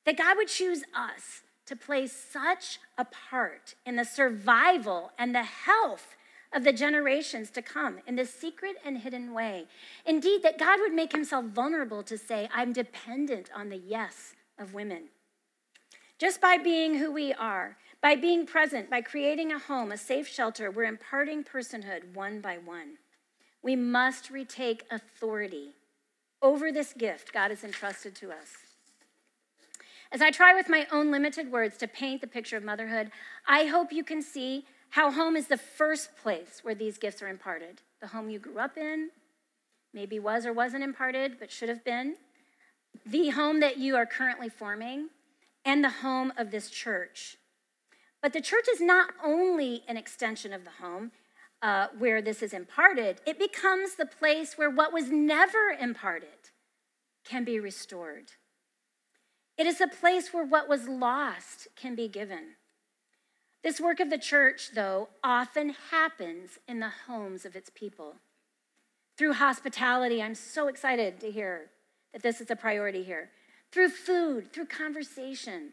That 0.04 0.18
God 0.18 0.36
would 0.36 0.48
choose 0.48 0.84
us 0.94 1.42
to 1.66 1.76
play 1.76 2.06
such 2.06 2.78
a 2.98 3.04
part 3.04 3.74
in 3.86 3.96
the 3.96 4.04
survival 4.04 5.12
and 5.18 5.34
the 5.34 5.42
health 5.42 6.16
of 6.54 6.64
the 6.64 6.72
generations 6.72 7.50
to 7.50 7.62
come 7.62 7.98
in 8.06 8.16
this 8.16 8.32
secret 8.32 8.76
and 8.84 8.98
hidden 8.98 9.32
way. 9.32 9.66
Indeed, 10.04 10.42
that 10.42 10.58
God 10.58 10.80
would 10.80 10.92
make 10.92 11.12
himself 11.12 11.46
vulnerable 11.46 12.02
to 12.04 12.18
say, 12.18 12.48
I'm 12.52 12.72
dependent 12.72 13.50
on 13.54 13.68
the 13.68 13.76
yes 13.76 14.34
of 14.58 14.74
women. 14.74 15.08
Just 16.18 16.40
by 16.40 16.58
being 16.58 16.98
who 16.98 17.10
we 17.10 17.32
are, 17.32 17.76
by 18.00 18.16
being 18.16 18.46
present, 18.46 18.90
by 18.90 19.00
creating 19.00 19.52
a 19.52 19.58
home, 19.58 19.92
a 19.92 19.96
safe 19.96 20.28
shelter, 20.28 20.70
we're 20.70 20.84
imparting 20.84 21.44
personhood 21.44 22.14
one 22.14 22.40
by 22.40 22.58
one. 22.58 22.98
We 23.62 23.76
must 23.76 24.30
retake 24.30 24.84
authority 24.90 25.74
over 26.42 26.72
this 26.72 26.92
gift 26.92 27.32
God 27.32 27.50
has 27.50 27.64
entrusted 27.64 28.14
to 28.16 28.30
us. 28.30 28.48
As 30.10 30.20
I 30.20 30.30
try 30.30 30.52
with 30.52 30.68
my 30.68 30.86
own 30.92 31.10
limited 31.10 31.50
words 31.50 31.78
to 31.78 31.88
paint 31.88 32.20
the 32.20 32.26
picture 32.26 32.56
of 32.56 32.64
motherhood, 32.64 33.10
I 33.48 33.64
hope 33.64 33.92
you 33.92 34.04
can 34.04 34.20
see 34.20 34.66
how 34.92 35.10
home 35.10 35.36
is 35.36 35.46
the 35.46 35.56
first 35.56 36.14
place 36.18 36.60
where 36.62 36.74
these 36.74 36.98
gifts 36.98 37.22
are 37.22 37.28
imparted. 37.28 37.80
The 38.02 38.08
home 38.08 38.28
you 38.28 38.38
grew 38.38 38.58
up 38.58 38.76
in, 38.76 39.08
maybe 39.94 40.18
was 40.18 40.44
or 40.44 40.52
wasn't 40.52 40.84
imparted, 40.84 41.38
but 41.38 41.50
should 41.50 41.70
have 41.70 41.82
been. 41.82 42.16
The 43.06 43.30
home 43.30 43.60
that 43.60 43.78
you 43.78 43.96
are 43.96 44.04
currently 44.04 44.50
forming, 44.50 45.08
and 45.64 45.82
the 45.82 45.88
home 45.88 46.30
of 46.36 46.50
this 46.50 46.68
church. 46.68 47.38
But 48.20 48.34
the 48.34 48.42
church 48.42 48.66
is 48.70 48.82
not 48.82 49.14
only 49.24 49.82
an 49.88 49.96
extension 49.96 50.52
of 50.52 50.64
the 50.64 50.82
home 50.82 51.12
uh, 51.62 51.86
where 51.98 52.20
this 52.20 52.42
is 52.42 52.52
imparted, 52.52 53.22
it 53.26 53.38
becomes 53.38 53.94
the 53.94 54.04
place 54.04 54.58
where 54.58 54.70
what 54.70 54.92
was 54.92 55.10
never 55.10 55.74
imparted 55.80 56.50
can 57.24 57.44
be 57.44 57.58
restored. 57.58 58.32
It 59.56 59.66
is 59.66 59.80
a 59.80 59.88
place 59.88 60.34
where 60.34 60.44
what 60.44 60.68
was 60.68 60.86
lost 60.86 61.68
can 61.76 61.94
be 61.94 62.08
given. 62.08 62.56
This 63.62 63.80
work 63.80 64.00
of 64.00 64.10
the 64.10 64.18
church, 64.18 64.70
though, 64.74 65.08
often 65.22 65.74
happens 65.90 66.58
in 66.66 66.80
the 66.80 66.92
homes 67.06 67.44
of 67.44 67.54
its 67.54 67.70
people. 67.70 68.16
Through 69.16 69.34
hospitality, 69.34 70.22
I'm 70.22 70.34
so 70.34 70.68
excited 70.68 71.20
to 71.20 71.30
hear 71.30 71.70
that 72.12 72.22
this 72.22 72.40
is 72.40 72.50
a 72.50 72.56
priority 72.56 73.04
here. 73.04 73.30
Through 73.70 73.90
food, 73.90 74.52
through 74.52 74.66
conversation, 74.66 75.72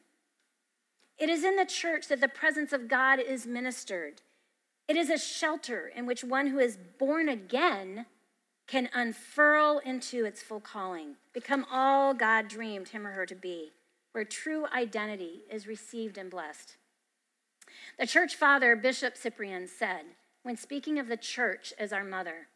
It 1.18 1.30
is 1.30 1.44
in 1.44 1.58
the 1.58 1.66
church 1.66 2.08
that 2.08 2.22
the 2.22 2.30
presence 2.30 2.72
of 2.72 2.88
God 2.88 3.20
is 3.20 3.46
ministered. 3.46 4.22
It 4.88 4.96
is 4.96 5.10
a 5.10 5.18
shelter 5.18 5.92
in 5.94 6.06
which 6.06 6.24
one 6.24 6.48
who 6.48 6.60
is 6.60 6.78
born 6.98 7.28
again 7.28 8.06
can 8.68 8.90
unfurl 8.94 9.82
into 9.84 10.26
its 10.26 10.42
full 10.42 10.62
calling, 10.62 11.16
become 11.34 11.66
all 11.70 12.14
God 12.14 12.48
dreamed 12.48 12.90
him 12.90 13.06
or 13.06 13.12
her 13.12 13.26
to 13.26 13.36
be, 13.36 13.72
where 14.14 14.24
true 14.24 14.66
identity 14.74 15.42
is 15.52 15.68
received 15.68 16.18
and 16.18 16.32
blessed. 16.32 16.78
The 17.98 18.08
church 18.08 18.36
father, 18.36 18.76
Bishop 18.76 19.18
Cyprian, 19.18 19.68
said, 19.68 20.04
when 20.44 20.58
speaking 20.58 21.00
of 21.00 21.08
the 21.08 21.18
church 21.18 21.74
as 21.78 21.92
our 21.92 22.04
mother, 22.04 22.48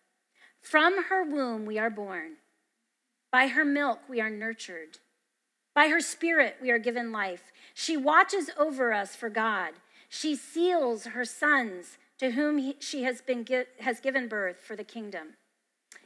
from 0.61 1.05
her 1.05 1.23
womb 1.23 1.65
we 1.65 1.77
are 1.77 1.89
born, 1.89 2.33
by 3.31 3.47
her 3.47 3.65
milk 3.65 3.99
we 4.07 4.21
are 4.21 4.29
nurtured, 4.29 4.99
by 5.73 5.87
her 5.87 5.99
spirit 5.99 6.57
we 6.61 6.69
are 6.69 6.77
given 6.77 7.11
life. 7.11 7.51
She 7.73 7.97
watches 7.97 8.49
over 8.57 8.93
us 8.93 9.15
for 9.15 9.29
God. 9.29 9.73
She 10.07 10.35
seals 10.35 11.05
her 11.05 11.25
sons 11.25 11.97
to 12.19 12.31
whom 12.31 12.57
he, 12.59 12.75
she 12.79 13.03
has, 13.03 13.21
been, 13.21 13.45
has 13.79 13.99
given 13.99 14.27
birth 14.27 14.57
for 14.57 14.75
the 14.75 14.83
kingdom. 14.83 15.33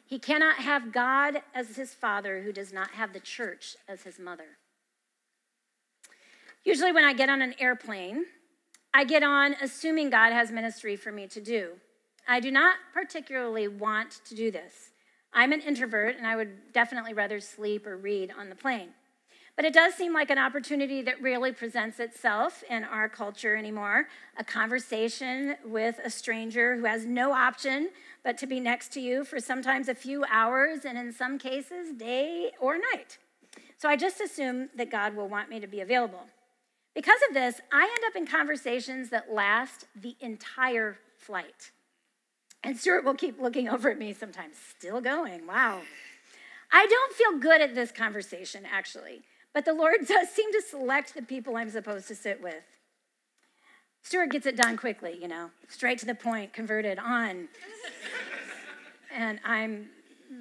He 0.05 0.19
cannot 0.19 0.57
have 0.57 0.93
God 0.93 1.41
as 1.53 1.75
his 1.75 1.93
father 1.93 2.41
who 2.41 2.53
does 2.53 2.71
not 2.71 2.91
have 2.91 3.11
the 3.11 3.19
church 3.19 3.75
as 3.89 4.03
his 4.03 4.17
mother. 4.17 4.57
Usually, 6.63 6.93
when 6.93 7.03
I 7.03 7.13
get 7.13 7.29
on 7.29 7.41
an 7.41 7.55
airplane, 7.59 8.25
I 8.97 9.03
get 9.03 9.21
on 9.21 9.55
assuming 9.61 10.09
God 10.09 10.33
has 10.33 10.49
ministry 10.49 10.95
for 10.95 11.11
me 11.11 11.27
to 11.27 11.39
do. 11.39 11.73
I 12.27 12.39
do 12.39 12.49
not 12.49 12.77
particularly 12.95 13.67
want 13.67 14.21
to 14.25 14.33
do 14.33 14.49
this. 14.49 14.89
I'm 15.31 15.51
an 15.51 15.61
introvert 15.61 16.17
and 16.17 16.25
I 16.25 16.35
would 16.35 16.73
definitely 16.73 17.13
rather 17.13 17.39
sleep 17.39 17.85
or 17.85 17.95
read 17.95 18.33
on 18.35 18.49
the 18.49 18.55
plane. 18.55 18.89
But 19.55 19.65
it 19.65 19.73
does 19.73 19.93
seem 19.93 20.15
like 20.15 20.31
an 20.31 20.39
opportunity 20.39 21.03
that 21.03 21.21
rarely 21.21 21.51
presents 21.51 21.99
itself 21.99 22.63
in 22.71 22.83
our 22.83 23.07
culture 23.07 23.55
anymore 23.55 24.07
a 24.35 24.43
conversation 24.43 25.57
with 25.63 25.99
a 26.03 26.09
stranger 26.09 26.75
who 26.75 26.85
has 26.85 27.05
no 27.05 27.33
option 27.33 27.91
but 28.23 28.35
to 28.39 28.47
be 28.47 28.59
next 28.59 28.91
to 28.93 28.99
you 28.99 29.23
for 29.23 29.39
sometimes 29.39 29.89
a 29.89 29.93
few 29.93 30.25
hours 30.27 30.85
and 30.85 30.97
in 30.97 31.13
some 31.13 31.37
cases, 31.37 31.93
day 31.93 32.49
or 32.59 32.79
night. 32.95 33.19
So 33.77 33.89
I 33.89 33.95
just 33.95 34.19
assume 34.19 34.69
that 34.75 34.89
God 34.89 35.15
will 35.15 35.29
want 35.29 35.51
me 35.51 35.59
to 35.59 35.67
be 35.67 35.81
available. 35.81 36.25
Because 36.97 37.19
of 37.27 37.35
this, 37.35 37.61
I 37.71 37.83
end 37.83 38.05
up 38.07 38.15
in 38.15 38.25
conversations 38.25 39.11
that 39.11 39.31
last 39.31 39.85
the 39.95 40.15
entire 40.19 40.97
flight. 41.19 41.69
And 42.63 42.75
Stuart 42.75 43.05
will 43.05 43.13
keep 43.13 43.39
looking 43.39 43.69
over 43.69 43.91
at 43.91 43.99
me 43.99 44.13
sometimes, 44.13 44.55
still 44.79 44.99
going. 44.99 45.45
Wow. 45.45 45.81
I 46.71 46.87
don't 46.87 47.13
feel 47.13 47.37
good 47.37 47.61
at 47.61 47.75
this 47.75 47.91
conversation, 47.91 48.63
actually. 48.65 49.21
But 49.53 49.63
the 49.63 49.75
Lord 49.75 49.97
does 50.07 50.29
seem 50.29 50.51
to 50.53 50.61
select 50.67 51.13
the 51.13 51.21
people 51.21 51.55
I'm 51.55 51.69
supposed 51.69 52.07
to 52.07 52.15
sit 52.15 52.41
with. 52.41 52.63
Stuart 54.01 54.31
gets 54.31 54.47
it 54.47 54.55
done 54.57 54.75
quickly, 54.75 55.19
you 55.21 55.27
know, 55.27 55.51
straight 55.67 55.99
to 55.99 56.07
the 56.07 56.15
point, 56.15 56.51
converted 56.51 56.97
on. 56.97 57.47
and 59.15 59.39
I'm 59.45 59.89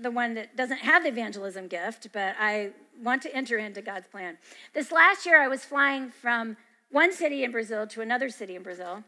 the 0.01 0.11
one 0.11 0.33
that 0.35 0.57
doesn't 0.57 0.79
have 0.79 1.03
the 1.03 1.11
evangelism 1.11 1.69
gift, 1.69 2.09
but 2.15 2.35
I 2.41 2.71
want 3.03 3.23
to 3.23 3.35
enter 3.35 3.59
into 3.59 3.83
God's 3.83 4.09
plan. 4.09 4.39
This 4.75 4.93
last 4.93 5.27
year, 5.27 5.43
I 5.43 5.49
was 5.49 5.65
flying 5.65 6.11
from 6.11 6.57
one 6.91 7.13
city 7.13 7.45
in 7.45 7.51
Brazil 7.53 7.87
to 7.89 8.01
another 8.01 8.29
city 8.29 8.57
in 8.57 8.63
Brazil. 8.63 9.05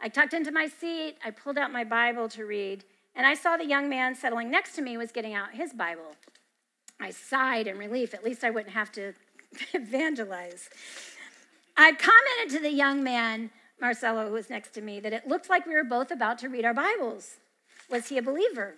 I 0.00 0.08
tucked 0.08 0.32
into 0.32 0.52
my 0.52 0.68
seat, 0.68 1.16
I 1.24 1.30
pulled 1.30 1.58
out 1.58 1.72
my 1.72 1.84
Bible 1.84 2.28
to 2.30 2.44
read, 2.44 2.84
and 3.14 3.26
I 3.26 3.34
saw 3.34 3.56
the 3.56 3.66
young 3.66 3.88
man 3.88 4.14
settling 4.14 4.50
next 4.50 4.74
to 4.76 4.82
me 4.82 4.96
was 4.96 5.10
getting 5.10 5.34
out 5.34 5.52
his 5.52 5.72
Bible. 5.72 6.14
I 7.00 7.10
sighed 7.10 7.66
in 7.66 7.78
relief. 7.78 8.14
At 8.14 8.24
least 8.24 8.44
I 8.44 8.50
wouldn't 8.50 8.74
have 8.74 8.92
to 8.92 9.14
evangelize. 9.74 10.68
I 11.76 11.92
commented 11.92 12.56
to 12.56 12.62
the 12.62 12.72
young 12.72 13.04
man, 13.04 13.50
Marcelo, 13.80 14.26
who 14.26 14.34
was 14.34 14.50
next 14.50 14.70
to 14.74 14.80
me, 14.80 15.00
that 15.00 15.12
it 15.12 15.28
looked 15.28 15.48
like 15.48 15.66
we 15.66 15.74
were 15.74 15.84
both 15.84 16.10
about 16.10 16.38
to 16.38 16.48
read 16.48 16.64
our 16.64 16.74
Bibles. 16.74 17.36
Was 17.90 18.08
he 18.08 18.18
a 18.18 18.22
believer? 18.22 18.74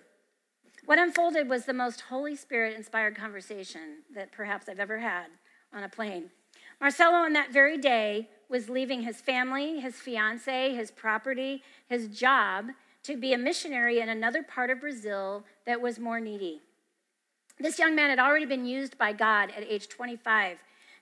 What 0.85 0.99
unfolded 0.99 1.47
was 1.47 1.65
the 1.65 1.73
most 1.73 2.01
Holy 2.01 2.35
Spirit 2.35 2.75
inspired 2.75 3.15
conversation 3.15 3.99
that 4.13 4.31
perhaps 4.31 4.67
I've 4.67 4.79
ever 4.79 4.99
had 4.99 5.27
on 5.73 5.83
a 5.83 5.89
plane. 5.89 6.31
Marcelo, 6.79 7.17
on 7.17 7.33
that 7.33 7.51
very 7.51 7.77
day, 7.77 8.29
was 8.49 8.69
leaving 8.69 9.03
his 9.03 9.21
family, 9.21 9.79
his 9.79 9.95
fiance, 9.95 10.73
his 10.73 10.91
property, 10.91 11.63
his 11.87 12.07
job 12.07 12.67
to 13.03 13.15
be 13.15 13.33
a 13.33 13.37
missionary 13.37 13.99
in 13.99 14.09
another 14.09 14.43
part 14.43 14.69
of 14.69 14.81
Brazil 14.81 15.43
that 15.65 15.81
was 15.81 15.99
more 15.99 16.19
needy. 16.19 16.61
This 17.59 17.77
young 17.77 17.95
man 17.95 18.09
had 18.09 18.19
already 18.19 18.45
been 18.45 18.65
used 18.65 18.97
by 18.97 19.13
God 19.13 19.51
at 19.55 19.63
age 19.63 19.87
25 19.87 20.57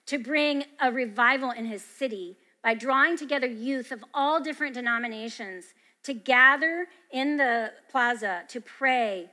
to 0.08 0.20
bring 0.20 0.66
a 0.82 0.92
revival 0.92 1.52
in 1.52 1.66
his 1.66 1.82
city 1.82 2.38
by 2.62 2.74
drawing 2.74 3.18
together 3.18 3.48
youth 3.48 3.92
of 3.92 4.04
all 4.14 4.42
different 4.42 4.74
denominations 4.74 5.74
to 6.04 6.14
gather 6.14 6.88
in 7.12 7.38
the 7.38 7.72
plaza 7.90 8.44
to 8.50 8.60
pray, 8.60 9.30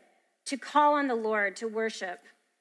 to 0.46 0.56
call 0.56 0.94
on 0.94 1.08
the 1.08 1.14
Lord, 1.14 1.56
to 1.56 1.68
worship. 1.68 2.20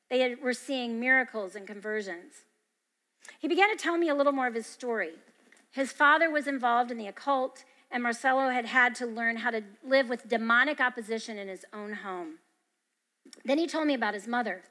They 0.09 0.36
were 0.36 0.53
seeing 0.53 0.99
miracles 0.99 1.55
and 1.55 1.65
conversions. 1.65 2.43
He 3.39 3.47
began 3.47 3.69
to 3.69 3.81
tell 3.81 3.97
me 3.97 4.09
a 4.09 4.15
little 4.15 4.33
more 4.33 4.47
of 4.47 4.53
his 4.53 4.67
story. 4.67 5.13
His 5.71 5.91
father 5.91 6.29
was 6.29 6.47
involved 6.47 6.91
in 6.91 6.97
the 6.97 7.07
occult, 7.07 7.63
and 7.91 8.03
Marcelo 8.03 8.49
had 8.49 8.65
had 8.65 8.95
to 8.95 9.05
learn 9.05 9.38
how 9.38 9.51
to 9.51 9.61
live 9.83 10.09
with 10.09 10.29
demonic 10.29 10.79
opposition 10.79 11.38
in 11.38 11.47
his 11.47 11.65
own 11.73 11.93
home. 11.93 12.39
Then 13.43 13.57
he 13.57 13.67
told 13.67 13.88
me 13.88 13.93
about 13.93 14.13
his 14.13 14.27
mother. 14.27 14.63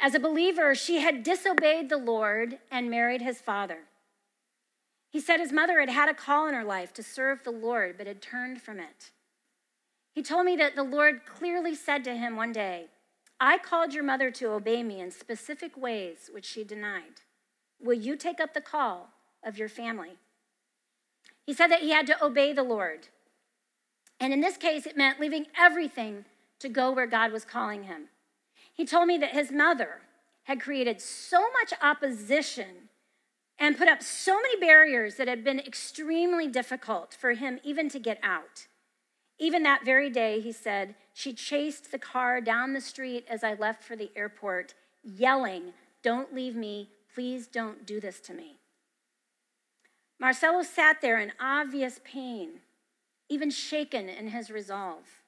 As 0.00 0.14
a 0.14 0.20
believer, 0.20 0.74
she 0.74 1.00
had 1.00 1.22
disobeyed 1.22 1.88
the 1.88 1.98
Lord 1.98 2.58
and 2.70 2.90
married 2.90 3.20
his 3.20 3.40
father. 3.40 3.80
He 5.10 5.20
said 5.20 5.40
his 5.40 5.52
mother 5.52 5.80
had 5.80 5.90
had 5.90 6.08
a 6.08 6.14
call 6.14 6.46
in 6.46 6.54
her 6.54 6.64
life 6.64 6.92
to 6.94 7.02
serve 7.02 7.44
the 7.44 7.50
Lord, 7.50 7.98
but 7.98 8.06
had 8.06 8.22
turned 8.22 8.62
from 8.62 8.78
it. 8.78 9.10
He 10.12 10.22
told 10.22 10.44
me 10.44 10.56
that 10.56 10.74
the 10.74 10.82
Lord 10.82 11.24
clearly 11.24 11.74
said 11.74 12.04
to 12.04 12.16
him 12.16 12.36
one 12.36 12.52
day, 12.52 12.86
I 13.38 13.58
called 13.58 13.94
your 13.94 14.04
mother 14.04 14.30
to 14.32 14.52
obey 14.52 14.82
me 14.82 15.00
in 15.00 15.10
specific 15.10 15.76
ways, 15.76 16.28
which 16.32 16.44
she 16.44 16.64
denied. 16.64 17.22
Will 17.80 17.94
you 17.94 18.16
take 18.16 18.40
up 18.40 18.52
the 18.52 18.60
call 18.60 19.10
of 19.42 19.56
your 19.56 19.68
family? 19.68 20.18
He 21.46 21.54
said 21.54 21.68
that 21.68 21.80
he 21.80 21.90
had 21.90 22.06
to 22.08 22.24
obey 22.24 22.52
the 22.52 22.62
Lord. 22.62 23.08
And 24.18 24.32
in 24.32 24.40
this 24.40 24.58
case, 24.58 24.84
it 24.84 24.96
meant 24.96 25.20
leaving 25.20 25.46
everything 25.58 26.26
to 26.58 26.68
go 26.68 26.90
where 26.90 27.06
God 27.06 27.32
was 27.32 27.44
calling 27.44 27.84
him. 27.84 28.08
He 28.74 28.84
told 28.84 29.08
me 29.08 29.16
that 29.18 29.32
his 29.32 29.50
mother 29.50 30.02
had 30.44 30.60
created 30.60 31.00
so 31.00 31.40
much 31.52 31.72
opposition 31.82 32.90
and 33.58 33.78
put 33.78 33.88
up 33.88 34.02
so 34.02 34.36
many 34.36 34.58
barriers 34.58 35.16
that 35.16 35.28
had 35.28 35.44
been 35.44 35.60
extremely 35.60 36.48
difficult 36.48 37.16
for 37.18 37.32
him 37.32 37.58
even 37.62 37.88
to 37.88 37.98
get 37.98 38.18
out. 38.22 38.66
Even 39.40 39.62
that 39.62 39.86
very 39.86 40.10
day, 40.10 40.38
he 40.38 40.52
said, 40.52 40.94
she 41.14 41.32
chased 41.32 41.90
the 41.90 41.98
car 41.98 42.42
down 42.42 42.74
the 42.74 42.80
street 42.80 43.24
as 43.28 43.42
I 43.42 43.54
left 43.54 43.82
for 43.82 43.96
the 43.96 44.10
airport, 44.14 44.74
yelling, 45.02 45.72
Don't 46.02 46.34
leave 46.34 46.54
me. 46.54 46.90
Please 47.14 47.46
don't 47.46 47.84
do 47.86 48.00
this 48.00 48.20
to 48.20 48.34
me. 48.34 48.58
Marcelo 50.20 50.62
sat 50.62 51.00
there 51.00 51.18
in 51.18 51.32
obvious 51.40 52.00
pain, 52.04 52.60
even 53.30 53.50
shaken 53.50 54.08
in 54.08 54.28
his 54.28 54.50
resolve. 54.50 55.22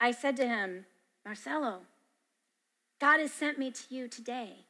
I 0.00 0.10
said 0.10 0.36
to 0.38 0.48
him, 0.48 0.86
Marcelo, 1.24 1.80
God 3.00 3.20
has 3.20 3.32
sent 3.32 3.58
me 3.58 3.70
to 3.70 3.94
you 3.94 4.08
today 4.08 4.64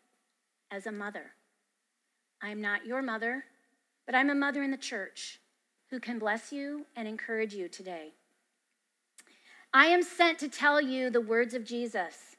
as 0.71 0.87
a 0.87 0.93
mother. 0.93 1.31
I'm 2.43 2.61
not 2.61 2.85
your 2.85 3.01
mother, 3.01 3.45
but 4.07 4.17
I'm 4.17 4.29
a 4.29 4.35
mother 4.35 4.63
in 4.63 4.73
the 4.73 4.77
church 4.77 5.39
who 5.91 6.01
can 6.01 6.19
bless 6.19 6.53
you 6.53 6.87
and 6.97 7.07
encourage 7.07 7.55
you 7.55 7.69
today. 7.69 8.13
I 9.77 9.87
am 9.87 10.05
sent 10.05 10.39
to 10.39 10.49
tell 10.49 10.81
you 10.81 11.11
the 11.11 11.21
words 11.21 11.53
of 11.53 11.65
Jesus. 11.65 12.37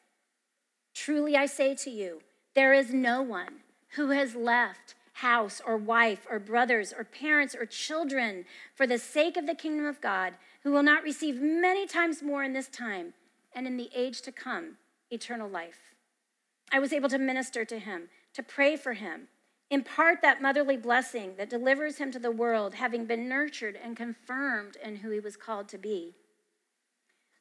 Truly 0.93 1.35
I 1.35 1.47
say 1.47 1.75
to 1.75 1.89
you, 1.89 2.21
there 2.53 2.71
is 2.71 2.93
no 2.93 3.21
one 3.21 3.55
who 3.95 4.11
has 4.11 4.35
left 4.35 4.95
house 5.15 5.61
or 5.65 5.75
wife 5.75 6.25
or 6.29 6.39
brothers 6.39 6.93
or 6.97 7.03
parents 7.03 7.53
or 7.53 7.65
children 7.65 8.45
for 8.73 8.87
the 8.87 8.97
sake 8.97 9.35
of 9.35 9.47
the 9.47 9.53
kingdom 9.53 9.85
of 9.85 9.99
God 9.99 10.35
who 10.63 10.71
will 10.71 10.81
not 10.81 11.03
receive 11.03 11.41
many 11.41 11.85
times 11.85 12.23
more 12.23 12.41
in 12.41 12.53
this 12.53 12.69
time 12.69 13.13
and 13.53 13.67
in 13.67 13.75
the 13.75 13.89
age 13.93 14.21
to 14.21 14.31
come 14.31 14.77
eternal 15.11 15.49
life. 15.49 15.93
I 16.71 16.79
was 16.79 16.93
able 16.93 17.09
to 17.09 17.17
minister 17.17 17.65
to 17.65 17.79
him, 17.79 18.07
to 18.33 18.43
pray 18.43 18.77
for 18.77 18.93
him, 18.93 19.27
impart 19.69 20.21
that 20.21 20.41
motherly 20.41 20.77
blessing 20.77 21.33
that 21.37 21.49
delivers 21.49 21.97
him 21.97 22.11
to 22.11 22.19
the 22.19 22.31
world, 22.31 22.75
having 22.75 23.05
been 23.05 23.27
nurtured 23.27 23.77
and 23.81 23.97
confirmed 23.97 24.77
in 24.81 24.97
who 24.97 25.09
he 25.09 25.19
was 25.19 25.35
called 25.35 25.67
to 25.67 25.77
be. 25.77 26.15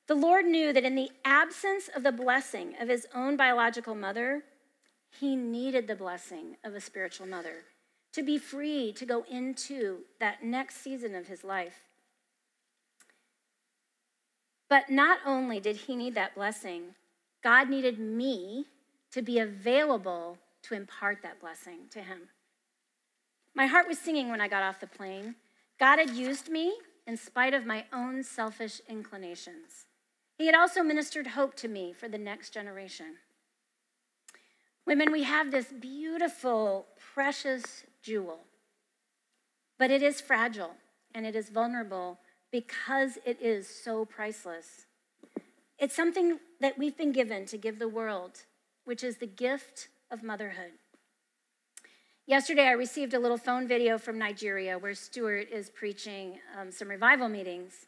The 0.06 0.14
Lord 0.14 0.44
knew 0.44 0.72
that 0.72 0.84
in 0.84 0.94
the 0.94 1.10
absence 1.24 1.88
of 1.94 2.02
the 2.02 2.12
blessing 2.12 2.74
of 2.78 2.88
his 2.88 3.06
own 3.14 3.36
biological 3.36 3.94
mother, 3.94 4.42
he 5.10 5.34
needed 5.34 5.86
the 5.86 5.94
blessing 5.94 6.56
of 6.62 6.74
a 6.74 6.80
spiritual 6.80 7.26
mother 7.26 7.64
to 8.12 8.22
be 8.22 8.38
free 8.38 8.92
to 8.92 9.06
go 9.06 9.24
into 9.30 10.00
that 10.20 10.44
next 10.44 10.76
season 10.76 11.14
of 11.14 11.26
his 11.26 11.42
life. 11.42 11.82
But 14.68 14.90
not 14.90 15.18
only 15.24 15.58
did 15.58 15.76
he 15.76 15.96
need 15.96 16.14
that 16.14 16.34
blessing, 16.34 16.94
God 17.42 17.68
needed 17.70 17.98
me 17.98 18.66
to 19.12 19.22
be 19.22 19.38
available 19.38 20.38
to 20.62 20.74
impart 20.74 21.22
that 21.22 21.40
blessing 21.40 21.80
to 21.90 22.00
him. 22.00 22.28
My 23.54 23.66
heart 23.66 23.86
was 23.88 23.98
singing 23.98 24.28
when 24.28 24.40
I 24.40 24.48
got 24.48 24.62
off 24.62 24.80
the 24.80 24.86
plane. 24.86 25.36
God 25.78 25.98
had 25.98 26.10
used 26.10 26.48
me 26.48 26.74
in 27.06 27.16
spite 27.16 27.54
of 27.54 27.66
my 27.66 27.84
own 27.92 28.22
selfish 28.22 28.80
inclinations. 28.88 29.86
He 30.36 30.46
had 30.46 30.54
also 30.54 30.82
ministered 30.82 31.28
hope 31.28 31.54
to 31.56 31.68
me 31.68 31.92
for 31.92 32.08
the 32.08 32.18
next 32.18 32.50
generation. 32.50 33.16
Women, 34.86 35.12
we 35.12 35.22
have 35.22 35.50
this 35.50 35.72
beautiful, 35.72 36.86
precious 37.14 37.84
jewel, 38.02 38.40
but 39.78 39.90
it 39.90 40.02
is 40.02 40.20
fragile 40.20 40.74
and 41.14 41.24
it 41.24 41.36
is 41.36 41.48
vulnerable 41.48 42.18
because 42.50 43.18
it 43.24 43.38
is 43.40 43.68
so 43.68 44.04
priceless. 44.04 44.86
It's 45.78 45.94
something 45.94 46.38
that 46.60 46.78
we've 46.78 46.96
been 46.96 47.12
given 47.12 47.46
to 47.46 47.58
give 47.58 47.78
the 47.78 47.88
world, 47.88 48.42
which 48.84 49.02
is 49.02 49.16
the 49.16 49.26
gift 49.26 49.88
of 50.10 50.22
motherhood. 50.22 50.72
Yesterday, 52.26 52.66
I 52.66 52.72
received 52.72 53.12
a 53.14 53.18
little 53.18 53.36
phone 53.36 53.68
video 53.68 53.98
from 53.98 54.18
Nigeria 54.18 54.78
where 54.78 54.94
Stuart 54.94 55.48
is 55.50 55.68
preaching 55.70 56.38
um, 56.58 56.70
some 56.70 56.88
revival 56.88 57.28
meetings. 57.28 57.86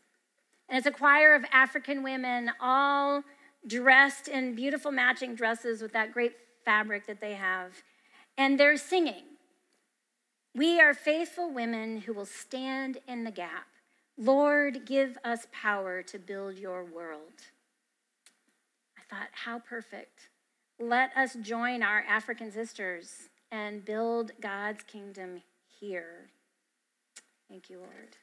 And 0.68 0.76
it's 0.78 0.86
a 0.86 0.90
choir 0.90 1.34
of 1.34 1.44
African 1.52 2.02
women, 2.02 2.50
all 2.60 3.22
dressed 3.66 4.28
in 4.28 4.54
beautiful 4.54 4.90
matching 4.90 5.34
dresses 5.34 5.82
with 5.82 5.92
that 5.92 6.12
great 6.12 6.32
fabric 6.64 7.06
that 7.06 7.20
they 7.20 7.34
have. 7.34 7.72
And 8.36 8.58
they're 8.58 8.76
singing. 8.76 9.22
We 10.54 10.80
are 10.80 10.94
faithful 10.94 11.52
women 11.52 11.98
who 11.98 12.12
will 12.12 12.26
stand 12.26 12.98
in 13.06 13.24
the 13.24 13.30
gap. 13.30 13.66
Lord, 14.18 14.86
give 14.86 15.18
us 15.24 15.46
power 15.52 16.02
to 16.02 16.18
build 16.18 16.58
your 16.58 16.84
world. 16.84 17.32
I 18.96 19.02
thought, 19.14 19.28
how 19.32 19.58
perfect. 19.58 20.30
Let 20.80 21.16
us 21.16 21.36
join 21.42 21.82
our 21.82 22.00
African 22.08 22.50
sisters 22.50 23.28
and 23.52 23.84
build 23.84 24.32
God's 24.40 24.82
kingdom 24.82 25.42
here. 25.80 26.30
Thank 27.48 27.70
you, 27.70 27.78
Lord. 27.78 28.16